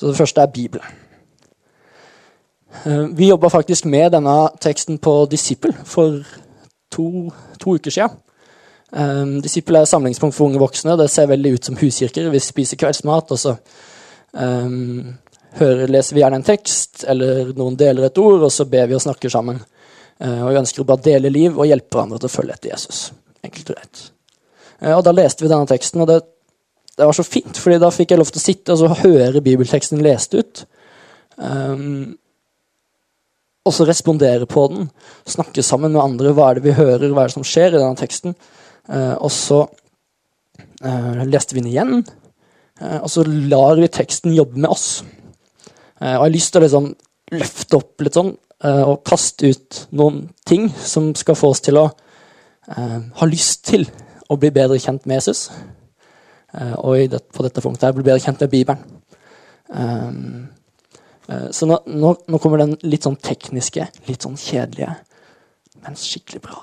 Så 0.00 0.08
det 0.08 0.16
første 0.16 0.40
er 0.40 0.46
Bibelen. 0.46 0.84
Eh, 2.86 3.16
vi 3.16 3.28
jobba 3.28 3.48
faktisk 3.48 3.84
med 3.84 4.14
denne 4.14 4.48
teksten 4.60 4.98
på 4.98 5.26
Disippel 5.30 5.74
for 5.84 6.22
to, 6.92 7.30
to 7.60 7.74
uker 7.74 7.92
siden. 7.92 8.16
Um, 8.92 9.36
Disippel 9.42 9.76
er 9.76 9.84
samlingspunkt 9.84 10.34
for 10.34 10.48
unge 10.48 10.58
voksne. 10.58 10.96
Det 10.98 11.10
ser 11.10 11.28
veldig 11.28 11.52
ut 11.52 11.68
som 11.68 11.76
huskirker. 11.76 12.30
Vi 12.30 12.40
spiser 12.40 12.80
kveldsmat, 12.80 13.30
og 13.30 13.38
så 13.38 13.52
um, 14.32 15.12
hører, 15.60 15.84
leser 15.92 16.16
vi 16.16 16.24
gjerne 16.24 16.40
en 16.40 16.48
tekst, 16.48 17.04
eller 17.04 17.52
noen 17.58 17.76
deler 17.78 18.08
et 18.08 18.18
ord, 18.18 18.40
og 18.40 18.50
så 18.52 18.64
ber 18.64 18.88
vi 18.88 18.96
og 18.96 19.04
snakker 19.04 19.30
sammen. 19.30 19.60
Og 20.20 20.48
Vi 20.50 20.58
ønsker 20.58 20.82
å 20.82 20.88
bare 20.88 21.04
dele 21.04 21.30
liv 21.32 21.54
og 21.54 21.68
hjelpe 21.68 21.96
hverandre 21.96 22.18
til 22.20 22.28
å 22.28 22.32
følge 22.32 22.56
etter 22.56 22.72
Jesus. 22.72 23.04
Enkelt 23.44 23.70
og. 23.76 24.02
Uh, 24.80 24.96
og 24.96 25.04
Da 25.04 25.14
leste 25.14 25.44
vi 25.44 25.52
denne 25.52 25.68
teksten, 25.68 26.02
og 26.02 26.10
det, 26.10 26.22
det, 27.00 27.08
var 27.08 27.16
så 27.16 27.24
fint, 27.24 27.56
fordi 27.56 27.80
da 27.80 27.88
fikk 27.94 28.12
jeg 28.12 28.20
lov 28.20 28.28
til 28.28 28.40
å 28.40 28.44
sitte 28.44 28.76
og 28.76 28.98
høre 29.00 29.40
bibelteksten 29.44 30.02
lest 30.04 30.36
ut. 30.36 30.64
Um, 31.40 32.18
og 33.64 33.74
så 33.76 33.86
respondere 33.88 34.48
på 34.48 34.66
den. 34.72 34.88
Snakke 35.28 35.64
sammen 35.64 35.94
med 35.94 36.02
andre. 36.02 36.32
Hva 36.36 36.50
er 36.50 36.58
det 36.58 36.66
vi 36.68 36.76
hører, 36.76 37.12
hva 37.12 37.24
er 37.24 37.30
det 37.30 37.36
som 37.36 37.46
skjer 37.46 37.74
i 37.74 37.78
denne 37.80 37.96
teksten? 37.98 38.36
Uh, 38.90 39.16
og 39.20 39.30
så 39.32 39.62
uh, 39.64 41.22
leste 41.28 41.56
vi 41.56 41.62
den 41.62 41.70
igjen, 41.70 42.04
uh, 42.82 42.98
og 43.00 43.08
så 43.12 43.24
lar 43.24 43.80
vi 43.80 43.90
teksten 43.92 44.36
jobbe 44.36 44.58
med 44.58 44.70
oss. 44.72 45.02
og 46.00 46.06
jeg 46.08 46.20
har 46.24 46.32
lyst 46.34 46.52
til 46.52 46.60
å 46.60 46.64
liksom 46.64 46.92
løfte 47.36 47.78
opp 47.78 48.02
litt 48.02 48.16
sånn, 48.16 48.32
og 48.60 49.04
kaste 49.08 49.48
ut 49.54 49.76
noen 49.96 50.26
ting 50.44 50.66
som 50.84 51.14
skal 51.16 51.36
få 51.38 51.48
oss 51.54 51.62
til 51.64 51.78
å 51.80 51.84
ha 52.68 53.28
lyst 53.28 53.62
til 53.70 53.86
å 54.28 54.36
bli 54.36 54.50
bedre 54.52 54.76
kjent 54.76 55.06
med 55.08 55.16
Jesus. 55.16 55.46
Og 56.82 57.10
det, 57.12 57.20
på 57.30 57.44
dette 57.46 57.62
punktet 57.62 57.86
her 57.86 57.94
bli 57.94 58.06
bedre 58.06 58.22
kjent 58.24 58.40
med 58.42 58.50
Bibelen. 58.50 58.80
Så 61.54 61.68
nå, 61.70 61.76
nå, 61.86 62.10
nå, 62.26 62.40
kommer 62.42 62.58
den 62.58 62.72
litt 62.82 63.06
sånn 63.06 63.14
tekniske, 63.22 63.86
litt 64.08 64.26
sånn 64.26 64.34
kjedelige, 64.40 64.96
men 65.84 65.96
skikkelig 65.96 66.42
bra 66.44 66.58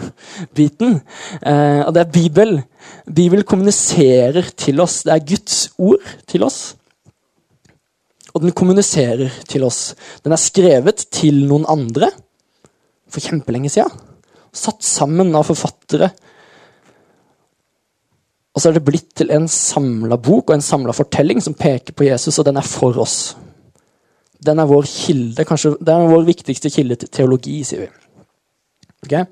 biten. 0.56 1.00
Eh, 1.42 1.82
og 1.84 1.92
det 1.94 2.04
er 2.04 2.14
Bibel. 2.14 2.56
Bibel 3.04 3.44
kommuniserer 3.48 4.48
til 4.56 4.80
oss. 4.84 5.02
Det 5.04 5.12
er 5.14 5.26
Guds 5.28 5.58
ord 5.76 6.14
til 6.30 6.46
oss. 6.46 6.60
Og 8.34 8.42
den 8.42 8.54
kommuniserer 8.56 9.32
til 9.48 9.66
oss. 9.66 9.92
Den 10.24 10.34
er 10.34 10.42
skrevet 10.42 11.06
til 11.14 11.44
noen 11.46 11.68
andre 11.70 12.10
for 13.10 13.22
kjempelenge 13.22 13.70
siden. 13.70 13.92
Satt 14.54 14.82
sammen 14.86 15.34
av 15.36 15.46
forfattere. 15.50 16.10
Og 18.54 18.62
så 18.62 18.70
er 18.70 18.76
det 18.76 18.84
blitt 18.86 19.10
til 19.18 19.32
en 19.34 19.48
samla 19.50 20.16
bok 20.16 20.48
og 20.48 20.56
en 20.56 20.62
samla 20.62 20.94
fortelling 20.94 21.40
som 21.42 21.56
peker 21.58 21.96
på 21.96 22.06
Jesus, 22.06 22.38
og 22.38 22.46
den 22.46 22.60
er 22.60 22.66
for 22.66 23.00
oss 23.02 23.34
den 24.44 24.60
er 24.60 24.68
vår 24.68 24.88
kilde, 24.88 25.44
kanskje, 25.48 25.74
den 25.80 26.04
er 26.04 26.12
vår 26.12 26.24
viktigste 26.28 26.72
kilde 26.72 26.98
til 27.00 27.12
teologi, 27.12 27.58
sier 27.66 27.86
vi. 27.86 27.90
Okay? 29.06 29.24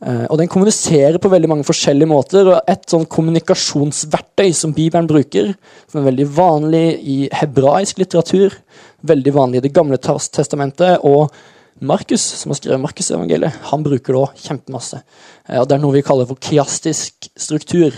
Uh, 0.00 0.24
og 0.32 0.38
Den 0.40 0.48
kommuniserer 0.48 1.18
på 1.20 1.28
veldig 1.28 1.48
mange 1.50 1.66
forskjellige 1.68 2.08
måter. 2.08 2.48
og 2.48 2.68
Et 2.68 2.84
sånn 2.88 3.04
kommunikasjonsverktøy 3.04 4.52
som 4.56 4.72
Bibelen 4.76 5.08
bruker, 5.08 5.52
som 5.90 6.00
er 6.00 6.08
veldig 6.08 6.28
vanlig 6.36 6.84
i 7.04 7.16
hebraisk 7.36 8.00
litteratur, 8.00 8.56
veldig 9.04 9.34
vanlig 9.36 9.60
i 9.60 9.66
Det 9.68 9.74
gamle 9.76 10.00
testamentet, 10.00 11.04
og 11.04 11.32
Markus, 11.80 12.20
som 12.20 12.52
har 12.52 12.58
skrevet 12.60 12.80
Markusevangeliet, 12.80 13.60
han 13.70 13.84
bruker 13.84 14.12
det 14.12 14.20
òg 14.20 14.40
kjempemasse. 14.40 15.02
Uh, 15.48 15.60
og 15.60 15.68
Det 15.68 15.76
er 15.76 15.84
noe 15.84 15.96
vi 15.96 16.04
kaller 16.04 16.28
for 16.28 16.40
kiastisk 16.40 17.28
struktur. 17.36 17.92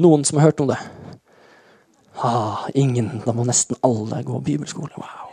Noen 0.00 0.24
som 0.24 0.40
har 0.40 0.50
hørt 0.50 0.60
om 0.64 0.70
det? 0.70 0.78
Ah, 2.20 2.66
ingen. 2.74 3.22
Da 3.24 3.32
må 3.36 3.44
nesten 3.48 3.78
alle 3.86 4.22
gå 4.26 4.40
bibelskole. 4.44 4.92
Wow. 4.96 5.30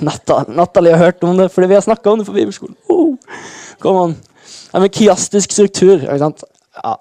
Natalie 0.00 0.94
har 0.94 1.04
hørt 1.04 1.24
om 1.24 1.36
det 1.38 1.48
fordi 1.52 1.68
vi 1.68 1.74
har 1.74 1.84
snakka 1.84 2.10
om 2.10 2.18
det 2.18 2.26
på 2.26 2.36
bibelskolen. 2.36 2.76
Oh, 2.88 3.16
come 3.78 3.98
on. 3.98 4.16
Ja, 4.72 4.80
men 4.80 4.90
kiastisk 4.90 5.52
struktur 5.52 6.04
ja, 6.04 6.96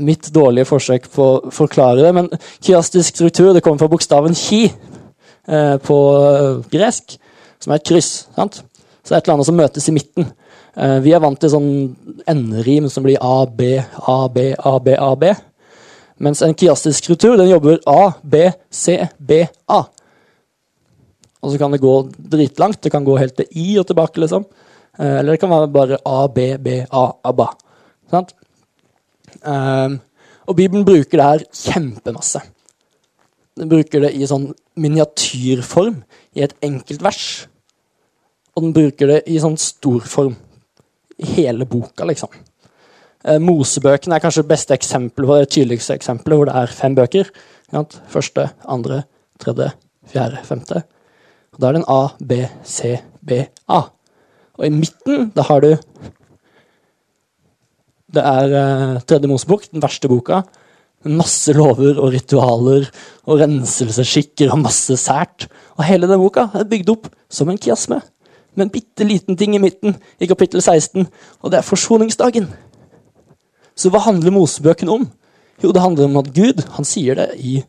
Mitt 0.00 0.30
dårlige 0.34 0.64
forsøk 0.64 1.08
på 1.12 1.24
å 1.24 1.50
forklare 1.52 2.00
det, 2.00 2.12
men 2.16 2.30
kiastisk 2.64 3.16
struktur 3.16 3.52
det 3.52 3.60
kommer 3.60 3.82
fra 3.82 3.90
bokstaven 3.92 4.36
ki 4.38 4.62
eh, 4.64 5.76
på 5.84 5.98
eh, 6.16 6.62
gresk, 6.72 7.18
som 7.60 7.74
er 7.74 7.82
et 7.82 7.90
kryss. 7.90 8.12
sant? 8.32 8.62
Så 9.02 9.12
det 9.12 9.18
er 9.18 9.20
et 9.20 9.26
eller 9.26 9.36
annet 9.36 9.50
som 9.50 9.58
møtes 9.58 9.88
i 9.90 9.94
midten. 9.94 10.30
Eh, 10.72 10.98
vi 11.04 11.12
er 11.12 11.20
vant 11.20 11.36
til 11.36 11.50
sånn 11.52 11.72
enderim 12.30 12.88
som 12.92 13.04
blir 13.04 13.20
A, 13.20 13.44
B, 13.44 13.74
A, 14.08 14.18
B, 14.32 14.52
A, 14.56 14.76
B, 14.80 14.94
A, 14.96 15.10
B. 15.20 15.32
Mens 16.22 16.40
en 16.44 16.54
kiastisk 16.56 17.02
struktur 17.02 17.36
den 17.36 17.50
jobber 17.50 17.80
A, 17.90 18.14
B, 18.22 18.46
C, 18.72 18.96
B, 19.18 19.42
A. 19.68 19.82
Og 21.42 21.52
så 21.52 21.58
kan 21.60 21.74
det 21.74 21.82
gå 21.82 21.96
dritlangt. 22.16 22.80
Det 22.80 22.92
kan 22.94 23.04
gå 23.04 23.18
helt 23.18 23.36
til 23.36 23.50
I 23.58 23.74
og 23.82 23.88
tilbake, 23.90 24.22
liksom. 24.22 24.46
Eh, 24.96 25.18
eller 25.18 25.34
det 25.34 25.42
kan 25.42 25.52
være 25.52 25.72
bare 25.74 25.98
A, 26.08 26.24
B, 26.32 26.54
B, 26.62 26.78
A, 26.88 27.04
ABBA. 27.24 27.50
Sant? 28.12 28.32
Um, 29.42 29.98
og 30.46 30.56
Bibelen 30.56 30.84
bruker 30.84 31.18
det 31.18 31.26
her 31.26 31.44
kjempemasse. 31.56 32.42
Den 33.58 33.68
bruker 33.68 34.04
det 34.04 34.12
i 34.16 34.28
sånn 34.28 34.50
miniatyrform 34.80 36.02
i 36.36 36.44
et 36.44 36.54
enkelt 36.64 37.04
vers. 37.04 37.26
Og 38.56 38.66
den 38.66 38.74
bruker 38.76 39.10
det 39.10 39.20
i 39.32 39.40
sånn 39.40 39.58
storform 39.60 40.36
i 40.36 40.51
hele 41.36 41.66
boka, 41.68 42.06
liksom. 42.08 42.32
Eh, 43.22 43.38
Mosebøkene 43.42 44.16
er 44.16 44.24
kanskje 44.24 44.42
det 44.42 44.50
beste 44.50 44.74
eksempelet 44.76 45.28
på 45.28 45.38
det 45.38 45.50
tydeligste 45.54 45.96
eksempelet, 45.98 46.38
hvor 46.38 46.50
det 46.50 46.56
er 46.58 46.74
fem 46.74 46.96
bøker. 46.98 47.30
Første, 48.12 48.50
andre, 48.68 49.02
tredje, 49.40 49.70
fjerde, 50.10 50.42
femte. 50.44 50.82
Og 51.52 51.60
Da 51.60 51.68
er 51.68 51.72
det 51.72 51.82
en 51.82 51.92
A, 51.92 52.02
B, 52.20 52.32
C, 52.64 52.98
B, 53.20 53.44
A. 53.68 53.82
Og 54.58 54.66
i 54.66 54.72
midten, 54.72 55.30
da 55.34 55.42
har 55.48 55.60
du 55.60 55.76
Det 58.12 58.20
er 58.20 58.50
uh, 58.52 59.00
Tredje 59.08 59.28
Mosebok, 59.28 59.70
den 59.72 59.80
verste 59.80 60.08
boka. 60.08 60.42
Masse 61.08 61.54
lover 61.56 61.96
og 61.96 62.12
ritualer 62.12 62.84
og 63.24 63.40
renselsesskikker 63.40 64.52
og 64.52 64.60
masse 64.66 64.98
sært. 65.00 65.46
Og 65.78 65.86
hele 65.88 66.06
den 66.06 66.20
boka 66.20 66.50
er 66.52 66.68
bygd 66.68 66.92
opp 66.92 67.08
som 67.32 67.48
en 67.48 67.56
kiasme. 67.56 68.02
Med 68.54 68.66
en 68.66 68.74
bitte 68.74 69.06
liten 69.08 69.38
ting 69.38 69.56
i 69.56 69.62
midten, 69.62 69.96
i 70.20 70.28
kapittel 70.28 70.62
16, 70.62 71.06
og 71.40 71.52
det 71.52 71.58
er 71.60 71.66
forsoningsdagen. 71.66 72.50
Så 73.76 73.88
hva 73.88 74.02
handler 74.04 74.34
Mosebøkene 74.34 74.92
om? 74.92 75.06
Jo, 75.62 75.72
det 75.72 75.82
handler 75.82 76.10
om 76.10 76.20
at 76.20 76.32
Gud 76.34 76.60
han 76.76 76.88
sier 76.88 77.16
det 77.18 77.30
i 77.40 77.62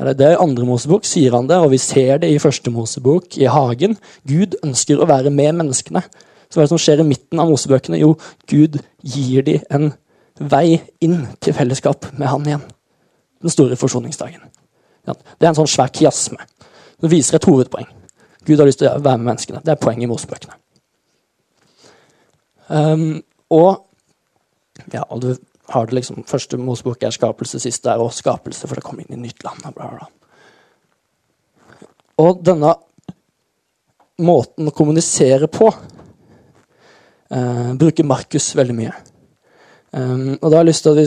eller 0.00 0.16
det 0.16 0.24
er 0.24 0.32
i 0.32 0.40
andre 0.40 0.64
Mosebok 0.64 1.04
sier 1.04 1.34
han 1.36 1.48
det, 1.50 1.58
og 1.60 1.74
vi 1.74 1.78
ser 1.82 2.22
det 2.22 2.30
i 2.32 2.38
første 2.40 2.72
Mosebok, 2.72 3.36
i 3.36 3.44
hagen. 3.52 3.98
Gud 4.24 4.56
ønsker 4.64 4.96
å 4.96 5.08
være 5.10 5.28
med 5.34 5.58
menneskene. 5.58 6.00
Så 6.48 6.56
hva 6.56 6.62
er 6.62 6.70
det 6.70 6.72
som 6.72 6.80
skjer 6.80 7.02
i 7.02 7.06
midten 7.10 7.42
av 7.42 7.50
Mosebøkene? 7.50 8.00
Jo, 8.00 8.14
Gud 8.48 8.78
gir 9.04 9.44
dem 9.44 9.60
en 9.68 9.92
vei 10.40 10.80
inn 11.04 11.26
til 11.44 11.52
fellesskap 11.52 12.08
med 12.16 12.32
han 12.32 12.48
igjen. 12.48 12.64
Den 13.44 13.52
store 13.52 13.76
forsoningsdagen. 13.76 14.40
Det 15.04 15.44
er 15.44 15.52
en 15.52 15.60
sånn 15.60 15.68
svær 15.68 15.92
kiasme. 15.92 16.48
Det 17.00 17.12
viser 17.12 17.36
et 17.36 17.48
hovedpoeng. 17.48 17.88
Gud 18.46 18.58
har 18.58 18.68
lyst 18.68 18.80
til 18.80 18.88
å 18.88 18.98
være 18.98 19.20
med 19.20 19.32
menneskene. 19.32 19.62
Det 19.64 19.74
er 19.74 19.80
poenget 19.80 20.06
i 20.06 20.10
Mosebøkene. 20.10 20.56
Um, 22.70 23.22
og 23.50 23.86
ja, 24.92 25.02
og 25.10 25.20
du 25.24 25.32
har 25.70 25.86
det 25.86 25.94
liksom 25.94 26.24
Første 26.26 26.58
Mosebok 26.58 27.02
er 27.02 27.14
skapelse, 27.14 27.60
siste 27.62 27.90
er 27.90 28.02
også 28.02 28.24
skapelse, 28.24 28.66
for 28.66 28.78
det 28.78 28.84
kommer 28.84 29.04
inn 29.04 29.18
i 29.18 29.26
nytt 29.26 29.44
land. 29.44 29.62
Bla, 29.74 29.90
bla. 29.90 30.08
Og 32.20 32.40
denne 32.44 32.74
måten 34.20 34.68
å 34.68 34.74
kommunisere 34.76 35.48
på 35.48 35.70
eh, 37.30 37.70
bruker 37.80 38.04
Markus 38.04 38.50
veldig 38.58 38.76
mye. 38.76 38.92
Um, 39.90 40.34
og 40.36 40.50
da 40.50 40.58
har 40.58 40.64
jeg 40.64 40.70
lyst 40.70 40.84
til 40.86 40.92
at 40.92 41.00
vi 41.00 41.06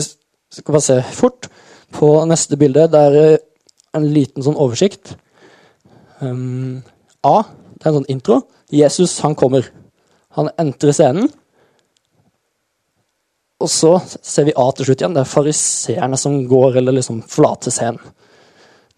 skal 0.58 0.74
bare 0.74 0.86
se 0.88 0.96
fort 1.14 1.48
på 1.94 2.08
neste 2.28 2.58
bilde. 2.60 2.88
Det 2.90 3.04
er 3.10 3.38
en 3.94 4.08
liten 4.10 4.44
sånn 4.44 4.58
oversikt. 4.60 5.14
Um, 6.18 6.82
A. 7.24 7.38
Det 7.74 7.86
er 7.86 7.92
en 7.92 7.98
sånn 8.00 8.12
intro. 8.12 8.42
Jesus, 8.74 9.18
han 9.24 9.36
kommer. 9.38 9.66
Han 10.38 10.50
entrer 10.60 10.94
scenen. 10.96 11.28
Og 13.62 13.70
så 13.70 13.94
ser 14.04 14.48
vi 14.48 14.56
A 14.58 14.66
til 14.74 14.88
slutt 14.88 15.02
igjen. 15.02 15.14
Det 15.16 15.22
er 15.22 15.30
fariseerne 15.30 16.18
som 16.20 16.36
går 16.50 16.80
eller 16.80 16.98
liksom 16.98 17.22
forlater 17.30 17.74
scenen. 17.74 18.02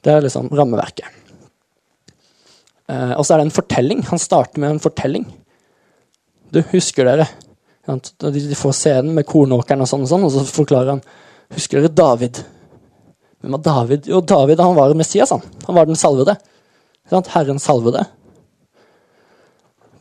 Det 0.02 0.14
er 0.14 0.24
liksom 0.24 0.48
rammeverket. 0.54 1.22
Eh, 2.86 3.12
og 3.18 3.24
så 3.26 3.34
er 3.34 3.42
det 3.42 3.48
en 3.48 3.56
fortelling. 3.58 4.02
Han 4.10 4.22
starter 4.22 4.62
med 4.62 4.76
en 4.76 4.82
fortelling. 4.82 5.26
Du, 6.54 6.60
husker 6.70 7.08
dere 7.08 7.24
De 7.86 8.54
får 8.54 8.74
scenen 8.78 9.16
med 9.16 9.26
kornåkeren 9.26 9.82
og 9.82 9.88
sånn, 9.90 10.04
og 10.06 10.10
sånn, 10.10 10.26
og 10.26 10.30
så 10.30 10.44
forklarer 10.46 10.92
han 10.94 11.02
Husker 11.54 11.82
dere 11.82 11.94
David? 11.94 12.38
Hvem 13.42 13.54
var 13.54 13.62
David? 13.66 14.06
Jo, 14.10 14.20
David 14.22 14.62
han 14.62 14.74
var 14.78 14.94
Messias. 14.98 15.30
Han 15.30 15.42
Han 15.66 15.76
var 15.76 15.86
den 15.86 15.98
salvede. 15.98 16.36
Herren 17.10 17.58
salvede. 17.62 18.06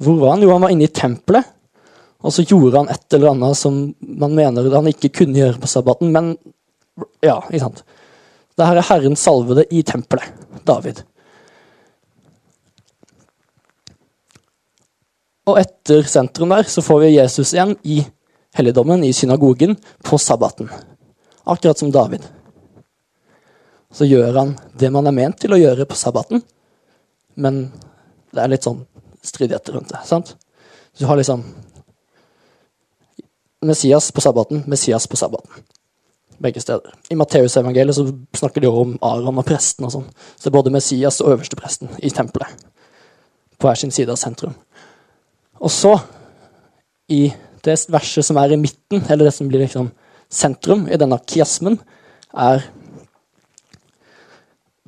Hvor 0.01 0.17
var 0.19 0.35
han? 0.35 0.43
Jo, 0.43 0.51
han 0.55 0.65
var 0.65 0.73
inne 0.73 0.87
i 0.87 0.91
tempelet. 0.91 1.51
Og 2.25 2.33
så 2.33 2.45
gjorde 2.47 2.81
han 2.81 2.89
et 2.89 3.13
eller 3.13 3.35
annet 3.35 3.57
som 3.59 3.75
man 3.99 4.33
mener 4.35 4.71
han 4.73 4.89
ikke 4.89 5.13
kunne 5.21 5.37
gjøre 5.37 5.61
på 5.61 5.69
sabbaten. 5.69 6.09
Men 6.13 6.33
ja, 7.23 7.37
ikke 7.51 7.65
sant. 7.67 7.83
Det 8.55 8.65
her 8.65 8.79
er 8.79 8.87
Herren 8.89 9.19
salvede 9.19 9.67
i 9.69 9.83
tempelet. 9.85 10.31
David. 10.65 11.03
Og 15.45 15.59
etter 15.61 16.07
sentrum 16.09 16.49
der 16.55 16.65
så 16.69 16.81
får 16.81 17.03
vi 17.03 17.15
Jesus 17.19 17.53
igjen 17.53 17.75
i 17.85 17.99
helligdommen, 18.57 19.03
i 19.03 19.13
synagogen, 19.13 19.75
på 20.01 20.17
sabbaten. 20.17 20.71
Akkurat 21.45 21.77
som 21.77 21.91
David. 21.93 22.25
Så 23.93 24.07
gjør 24.09 24.33
han 24.39 24.55
det 24.73 24.89
man 24.91 25.05
er 25.05 25.15
ment 25.15 25.37
til 25.43 25.53
å 25.53 25.59
gjøre 25.59 25.85
på 25.87 25.97
sabbaten, 25.99 26.41
men 27.35 27.67
det 28.33 28.41
er 28.41 28.51
litt 28.51 28.65
sånn 28.65 28.81
stridigheter 29.25 29.73
rundt 29.75 29.91
det. 29.93 30.01
sant? 30.05 30.35
Du 30.97 31.05
har 31.05 31.17
liksom 31.19 31.43
Messias 33.65 34.11
på 34.11 34.21
sabbaten, 34.21 34.63
Messias 34.67 35.07
på 35.07 35.17
sabbaten. 35.17 35.51
Begge 36.37 36.61
steder. 36.61 36.93
I 37.09 37.15
Matteusevangeliet 37.15 37.95
så 37.95 38.05
snakker 38.35 38.61
de 38.61 38.67
om 38.67 38.97
Aron 39.01 39.39
og 39.39 39.47
presten 39.47 39.87
og 39.87 39.93
sånn. 39.93 40.07
Så 40.35 40.45
det 40.45 40.51
er 40.51 40.57
både 40.57 40.73
Messias 40.75 41.21
og 41.23 41.33
øverstepresten 41.35 41.95
i 42.03 42.11
tempelet. 42.13 42.51
På 43.57 43.69
hver 43.69 43.79
sin 43.79 43.93
side 43.95 44.11
av 44.11 44.19
sentrum. 44.19 44.55
Og 45.63 45.71
så, 45.71 45.95
i 47.09 47.29
det 47.65 47.77
verset 47.89 48.27
som 48.27 48.37
er 48.37 48.53
i 48.53 48.59
midten, 48.59 49.05
eller 49.09 49.29
det 49.29 49.33
som 49.33 49.47
blir 49.49 49.63
liksom 49.63 49.89
sentrum 50.29 50.85
i 50.91 50.99
denne 50.99 51.17
kiasmen, 51.25 51.79
er 52.35 52.67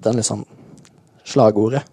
den 0.03 0.20
liksom 0.20 0.44
slagordet 1.27 1.84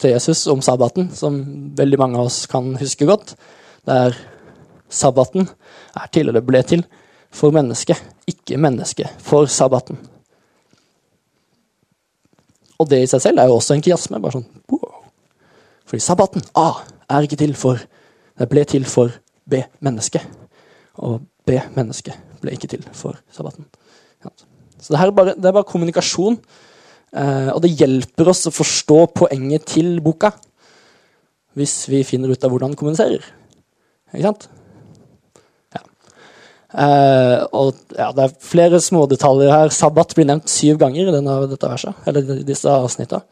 til 0.00 0.12
Jesus 0.12 0.46
om 0.52 0.62
sabbaten, 0.64 1.08
som 1.14 1.38
veldig 1.76 1.98
mange 2.00 2.20
av 2.20 2.28
oss 2.30 2.44
kan 2.50 2.74
huske 2.80 3.08
godt. 3.08 3.34
Det 3.86 3.96
er 4.06 4.18
sabbaten 4.92 5.48
er 5.96 6.12
til, 6.12 6.28
eller 6.28 6.44
ble 6.44 6.62
til, 6.66 6.84
for 7.32 7.54
mennesket, 7.54 8.00
ikke 8.28 8.58
mennesket 8.60 9.22
for 9.24 9.48
sabbaten. 9.50 9.98
Og 12.76 12.88
det 12.90 13.02
i 13.02 13.08
seg 13.08 13.22
selv 13.24 13.40
er 13.40 13.48
jo 13.48 13.56
også 13.56 13.76
en 13.76 13.84
kiasme. 13.84 14.20
bare 14.20 14.36
sånn, 14.36 14.48
wow. 14.72 15.04
Fordi 15.88 16.02
sabbaten 16.02 16.44
A 16.54 16.82
er 17.08 17.26
ikke 17.26 17.38
til 17.40 17.54
for 17.54 17.80
Det 18.36 18.50
ble 18.50 18.66
til 18.68 18.84
for 18.84 19.08
B-mennesket. 19.48 20.20
Og 21.00 21.22
B-mennesket 21.48 22.18
ble 22.42 22.52
ikke 22.52 22.68
til 22.68 22.82
for 22.92 23.16
sabbaten. 23.32 23.64
Så 24.76 24.92
det, 24.92 24.98
her 25.00 25.08
er 25.08 25.16
bare, 25.16 25.32
det 25.32 25.48
er 25.48 25.54
bare 25.56 25.64
kommunikasjon. 25.64 26.36
Eh, 27.16 27.50
og 27.54 27.62
det 27.64 27.72
hjelper 27.78 28.28
oss 28.32 28.46
å 28.48 28.54
forstå 28.54 29.00
poenget 29.16 29.66
til 29.72 29.96
boka. 30.04 30.34
Hvis 31.56 31.86
vi 31.88 32.02
finner 32.04 32.32
ut 32.32 32.44
av 32.44 32.52
hvordan 32.52 32.74
den 32.74 32.78
kommuniserer. 32.78 33.24
Ikke 34.12 34.26
sant? 34.26 34.48
Ja. 35.72 35.82
Eh, 36.84 37.40
og 37.56 37.96
ja, 37.96 38.10
det 38.16 38.26
er 38.26 38.36
flere 38.44 38.82
smådetaljer 38.84 39.54
her. 39.54 39.72
Sabbat 39.72 40.12
blir 40.18 40.28
nevnt 40.28 40.52
syv 40.52 40.80
ganger 40.82 41.08
i 41.08 41.16
denne, 41.16 41.38
dette 41.48 41.72
verset, 41.72 42.04
eller 42.08 42.44
disse 42.46 42.68
avsnittene 42.68 43.24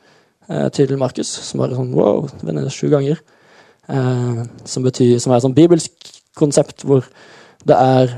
eh, 0.48 0.68
til 0.74 0.96
Markus. 1.00 1.30
Som 1.50 1.64
bare 1.64 1.76
sånn 1.76 1.92
wow, 1.96 2.24
det 2.40 2.56
er 2.56 2.72
sju 2.72 2.88
ganger. 2.92 3.20
Eh, 3.92 4.44
som, 4.64 4.86
betyr, 4.86 5.18
som 5.20 5.34
er 5.34 5.42
et 5.42 5.44
sånt 5.44 5.58
bibelsk 5.58 6.14
konsept 6.34 6.86
hvor 6.88 7.04
det 7.68 7.76
er 7.76 8.16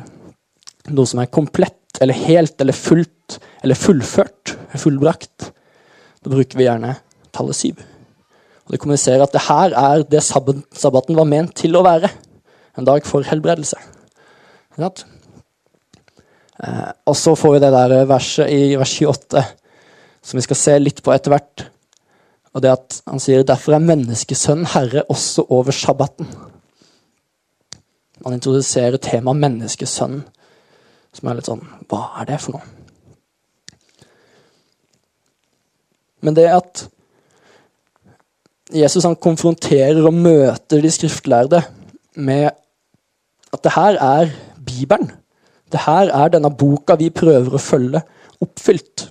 noe 0.95 1.09
som 1.09 1.21
er 1.21 1.33
komplett 1.35 1.99
eller 2.01 2.17
helt 2.27 2.61
eller 2.63 2.77
fullt 2.77 3.41
eller 3.65 3.79
fullført, 3.79 4.55
fullbrakt. 4.79 5.51
Da 6.27 6.33
bruker 6.33 6.59
vi 6.59 6.65
gjerne 6.67 6.97
tallet 7.31 7.55
syv. 7.55 7.83
Og 8.67 8.73
Det 8.75 8.81
kommuniserer 8.83 9.23
at 9.23 9.31
det 9.31 9.45
her 9.47 9.75
er 9.79 10.03
det 10.11 10.25
sabbaten 10.27 11.15
var 11.15 11.29
ment 11.31 11.53
til 11.55 11.79
å 11.79 11.85
være. 11.87 12.11
En 12.75 12.89
dag 12.89 13.07
for 13.07 13.23
helbredelse. 13.23 13.79
Eh, 16.67 16.91
og 17.07 17.15
så 17.15 17.37
får 17.39 17.55
vi 17.55 17.61
det 17.63 17.71
der 17.71 17.95
verset 18.11 18.51
i 18.51 18.75
vers 18.75 18.97
28, 18.99 19.45
som 20.19 20.41
vi 20.41 20.45
skal 20.49 20.59
se 20.59 20.75
litt 20.83 20.99
på 21.07 21.15
etter 21.15 21.31
hvert. 21.31 21.69
Og 22.59 22.65
det 22.65 22.75
at 22.75 22.99
han 23.07 23.23
sier 23.23 23.47
derfor 23.47 23.77
er 23.77 23.87
menneskesønnen 23.87 24.73
herre 24.75 25.07
også 25.13 25.47
over 25.47 25.71
sabbaten. 25.71 26.27
Han 28.25 28.35
introduserer 28.35 28.99
temaet 28.99 29.45
menneskesønnen, 29.47 30.27
som 31.15 31.31
er 31.31 31.39
litt 31.39 31.47
sånn 31.53 31.63
Hva 31.87 32.09
er 32.19 32.33
det 32.33 32.43
for 32.43 32.59
noe? 32.59 32.76
Men 36.25 36.37
det 36.37 36.47
at 36.51 36.87
Jesus 38.75 39.05
han 39.07 39.19
konfronterer 39.23 40.01
og 40.07 40.15
møter 40.15 40.83
de 40.83 40.91
skriftlærde 40.91 41.63
med 42.17 42.51
at 43.53 43.63
det 43.63 43.75
her 43.77 44.01
er 44.03 44.33
Bibelen. 44.67 45.13
Det 45.71 45.85
her 45.87 46.11
er 46.15 46.33
denne 46.33 46.51
boka 46.51 46.97
vi 46.99 47.13
prøver 47.15 47.55
å 47.55 47.63
følge, 47.63 48.03
oppfylt. 48.43 49.09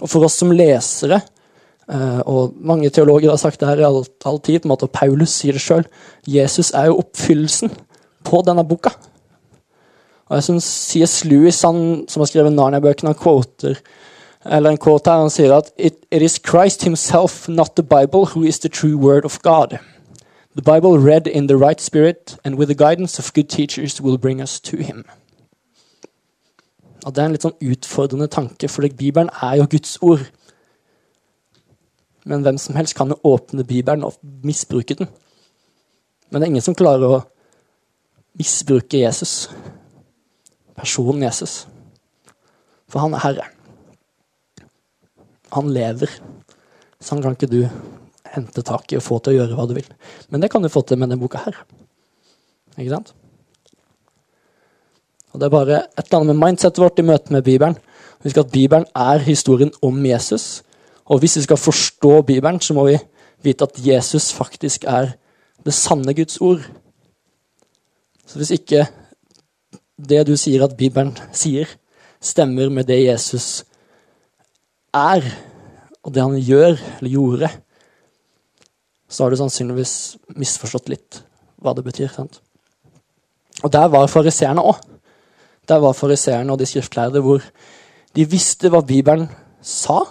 Og 0.00 0.08
for 0.08 0.26
oss 0.26 0.38
som 0.40 0.54
lesere 0.54 1.20
Uh, 1.90 2.20
og 2.22 2.52
mange 2.62 2.86
teologer 2.94 3.32
har 3.32 3.38
sagt 3.40 3.58
det 3.58 3.66
her 3.66 3.80
i 3.80 3.86
all, 3.86 4.04
all 4.24 4.36
tid, 4.38 4.60
på 4.60 4.68
en 4.68 4.70
måte, 4.70 4.86
og 4.86 4.94
Paulus 4.94 5.32
sier 5.40 5.56
det 5.56 5.62
sjøl. 5.64 5.88
Jesus 6.22 6.70
er 6.70 6.86
jo 6.86 7.00
oppfyllelsen 7.02 7.72
på 8.26 8.42
denne 8.46 8.62
boka. 8.62 8.92
Og 10.30 10.36
jeg 10.38 10.46
synes 10.46 10.68
C.S. 10.70 11.14
Lewis, 11.26 11.58
han, 11.66 12.04
som 12.06 12.22
har 12.22 12.30
skrevet 12.30 12.54
Narnia-bøkene, 12.54 13.10
han 13.10 13.18
quoter 13.18 13.80
eller 14.44 14.70
en 14.70 14.78
quote 14.78 15.10
her, 15.10 15.18
han 15.20 15.30
sier 15.30 15.52
at 15.54 15.72
It, 15.76 15.94
it 16.10 16.22
is 16.22 16.40
Christ 16.40 16.84
himself, 16.84 17.48
not 17.48 17.76
the 17.76 17.82
Bible, 17.82 18.26
who 18.34 18.42
is 18.42 18.58
the 18.58 18.68
true 18.68 18.96
word 18.96 19.24
of 19.24 19.42
God. 19.42 19.78
The 20.56 20.62
Bible 20.62 20.98
read 20.98 21.26
in 21.26 21.46
the 21.46 21.56
right 21.56 21.80
spirit 21.80 22.38
and 22.44 22.56
with 22.56 22.68
the 22.68 22.74
guidance 22.74 23.18
of 23.18 23.32
good 23.34 23.48
teachers 23.48 24.00
will 24.00 24.18
bring 24.18 24.40
us 24.42 24.60
to 24.60 24.76
him. 24.76 25.04
Og 27.04 27.14
Det 27.14 27.22
er 27.22 27.26
en 27.26 27.32
litt 27.32 27.44
sånn 27.44 27.56
utfordrende 27.64 28.28
tanke, 28.28 28.68
for 28.68 28.84
Bibelen 28.96 29.30
er 29.42 29.56
jo 29.56 29.68
Guds 29.70 29.96
ord. 30.02 30.26
Men 32.24 32.42
hvem 32.44 32.58
som 32.58 32.76
helst 32.76 32.96
kan 32.96 33.08
jo 33.08 33.16
åpne 33.24 33.64
Bibelen 33.64 34.04
og 34.04 34.18
misbruke 34.44 34.94
den. 34.94 35.08
Men 36.30 36.40
det 36.40 36.46
er 36.46 36.52
ingen 36.52 36.64
som 36.64 36.76
klarer 36.76 37.08
å 37.08 37.22
misbruke 38.38 39.00
Jesus. 39.00 39.48
Personen 40.76 41.22
Jesus. 41.22 41.66
For 42.88 43.00
han 43.00 43.14
er 43.14 43.24
herre. 43.24 43.48
Han 45.54 45.70
lever. 45.74 46.12
Så 47.00 47.14
han 47.14 47.22
kan 47.24 47.36
ikke 47.36 47.50
du 47.50 47.62
hente 48.34 48.62
tak 48.62 48.92
i 48.92 48.98
og 48.98 49.04
få 49.04 49.18
til 49.18 49.34
å 49.34 49.38
gjøre 49.40 49.56
hva 49.58 49.66
du 49.68 49.74
vil. 49.78 49.88
Men 50.30 50.42
det 50.42 50.50
kan 50.52 50.62
du 50.62 50.70
få 50.70 50.82
til 50.86 51.00
med 51.00 51.08
denne 51.08 51.20
boka 51.20 51.42
her. 51.44 51.56
Ikke 52.76 52.92
sant? 52.92 53.14
Og 55.30 55.40
Det 55.40 55.46
er 55.46 55.54
bare 55.54 55.76
et 55.96 56.04
eller 56.04 56.18
annet 56.18 56.34
med 56.34 56.42
mindsetet 56.42 56.82
vårt 56.82 56.98
i 56.98 57.06
møte 57.06 57.32
med 57.32 57.44
Bibelen. 57.46 57.76
Husk 58.24 58.38
at 58.42 58.50
Bibelen 58.52 58.86
er 58.94 59.22
historien 59.24 59.70
om 59.82 60.06
Jesus. 60.06 60.62
Og 61.06 61.18
hvis 61.18 61.36
vi 61.36 61.42
skal 61.46 61.56
forstå 61.56 62.22
Bibelen, 62.22 62.60
så 62.60 62.74
må 62.74 62.84
vi 62.86 62.98
vite 63.42 63.64
at 63.64 63.78
Jesus 63.78 64.32
faktisk 64.32 64.84
er 64.84 65.14
det 65.64 65.74
sanne 65.74 66.14
Guds 66.14 66.40
ord. 66.40 66.66
Så 68.26 68.38
hvis 68.38 68.50
ikke 68.50 68.86
det 70.08 70.26
du 70.26 70.36
sier 70.36 70.64
at 70.64 70.76
Bibelen 70.76 71.16
sier, 71.32 71.68
stemmer 72.20 72.68
med 72.68 72.86
det 72.86 73.00
Jesus 73.04 73.64
er, 74.96 75.26
og 76.04 76.14
det 76.14 76.22
han 76.22 76.36
gjør 76.38 76.78
eller 76.98 77.10
gjorde, 77.12 77.50
så 79.10 79.24
har 79.24 79.32
du 79.32 79.40
sannsynligvis 79.40 79.94
misforstått 80.38 80.90
litt 80.92 81.20
hva 81.60 81.74
det 81.76 81.84
betyr. 81.84 82.08
sant? 82.12 82.40
Og 83.64 83.72
der 83.72 83.88
var 83.92 84.08
fariseerne 84.08 84.62
òg. 84.64 84.78
Der 85.68 85.78
var 85.82 85.94
fariseerne 85.94 86.52
og 86.52 86.58
de 86.58 86.66
skriftlærde 86.66 87.20
hvor 87.22 87.42
de 88.16 88.26
visste 88.26 88.70
hva 88.70 88.80
Bibelen 88.86 89.28
sa. 89.62 90.02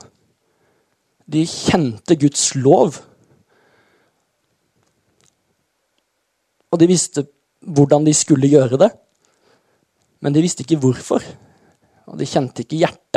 De 1.28 1.46
kjente 1.48 2.15
Guds 2.20 2.54
lov. 2.56 3.02
Og 6.70 6.80
de 6.80 6.88
visste 6.89 7.26
hvordan 7.60 8.06
de 8.06 8.13
skulle 8.13 8.48
gjøre 8.52 8.80
det. 8.80 8.92
Men 10.22 10.36
de 10.36 10.44
visste 10.44 10.63
ikke 10.63 10.80
hvorfor. 10.80 11.24
Og 12.08 12.20
de 12.20 12.28
kjente 12.30 12.63
ikke 12.63 12.80
hjertet. 12.80 13.09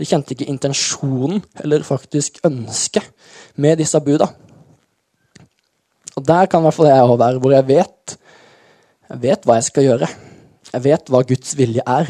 De 0.00 0.08
kjente 0.08 0.34
ikke 0.34 0.48
intensjonen 0.50 1.42
eller 1.62 1.84
faktisk 1.86 2.40
ønsket 2.46 3.10
med 3.60 3.78
disse 3.82 4.00
buda. 4.00 4.30
Og 6.16 6.24
der 6.26 6.48
kan 6.50 6.60
i 6.60 6.68
hvert 6.68 6.76
fall 6.76 6.90
jeg 6.90 7.08
òg 7.08 7.18
være, 7.20 7.40
hvor 7.40 7.54
jeg 7.54 7.68
vet, 7.68 8.16
jeg 9.08 9.22
vet 9.22 9.46
hva 9.46 9.58
jeg 9.58 9.68
skal 9.68 9.86
gjøre. 9.88 10.08
Jeg 10.72 10.84
vet 10.86 11.12
hva 11.12 11.20
Guds 11.28 11.52
vilje 11.58 11.84
er. 11.84 12.08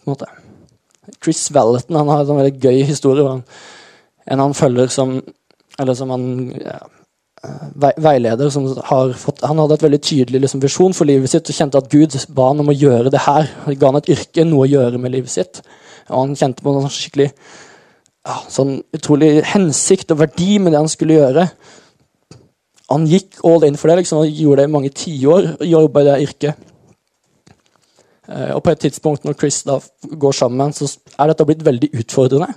På 0.00 0.06
en 0.06 0.14
måte. 0.14 0.30
Chris 1.22 1.48
Vallaton 1.54 1.98
han 1.98 2.10
har 2.10 2.24
en 2.24 2.38
veldig 2.38 2.62
gøy 2.62 2.82
historie. 2.86 3.26
Han, 3.26 3.42
en 4.30 4.42
han 4.46 4.54
følger 4.54 4.90
som 4.92 5.20
Eller 5.80 5.94
som 5.94 6.10
han 6.10 6.24
ja, 6.60 6.78
veileder 7.96 8.50
som 8.50 8.66
har 8.84 9.14
fått 9.16 9.40
Han 9.48 9.58
hadde 9.62 9.78
et 9.78 9.84
veldig 9.86 10.00
tydelig 10.02 10.42
liksom, 10.42 10.60
visjon 10.60 10.92
for 10.96 11.08
livet 11.08 11.30
sitt 11.30 11.48
og 11.48 11.56
kjente 11.56 11.80
at 11.80 11.88
Gud 11.92 12.16
ba 12.36 12.50
han 12.50 12.60
om 12.60 12.68
å 12.68 12.76
gjøre 12.76 13.12
det 13.12 13.22
her. 13.24 13.48
Han 13.64 13.78
ga 13.78 13.92
han 13.92 14.00
et 14.00 14.10
yrke, 14.12 14.44
noe 14.44 14.66
å 14.66 14.70
gjøre 14.70 15.00
med 15.00 15.14
livet 15.14 15.32
sitt. 15.32 15.62
Og 16.10 16.24
han 16.24 16.38
kjente 16.38 16.64
på 16.64 16.74
en 16.74 16.90
skikkelig 16.92 17.30
ja, 17.30 18.36
sånn 18.52 18.80
utrolig 18.96 19.30
hensikt 19.54 20.12
og 20.12 20.20
verdi 20.24 20.58
med 20.60 20.74
det 20.74 20.82
han 20.82 20.92
skulle 20.92 21.18
gjøre. 21.20 21.46
Han 22.90 23.06
gikk 23.06 23.38
all 23.46 23.64
in 23.68 23.78
for 23.78 23.90
det 23.90 24.02
liksom, 24.02 24.24
og 24.24 24.42
gjorde 24.42 24.64
det 24.64 24.68
i 24.68 24.74
mange 24.74 24.90
tiår. 25.02 25.52
Jobba 25.70 26.02
i 26.02 26.08
det 26.08 26.16
yrket. 26.26 26.66
Eh, 28.30 28.50
og 28.54 28.62
på 28.66 28.72
et 28.72 28.82
tidspunkt 28.86 29.24
når 29.26 29.38
Chris 29.38 29.62
da 29.66 29.78
går 30.02 30.36
sammen, 30.36 30.74
så 30.74 30.90
er 31.16 31.30
dette 31.30 31.46
blitt 31.48 31.64
veldig 31.66 31.92
utfordrende. 32.02 32.52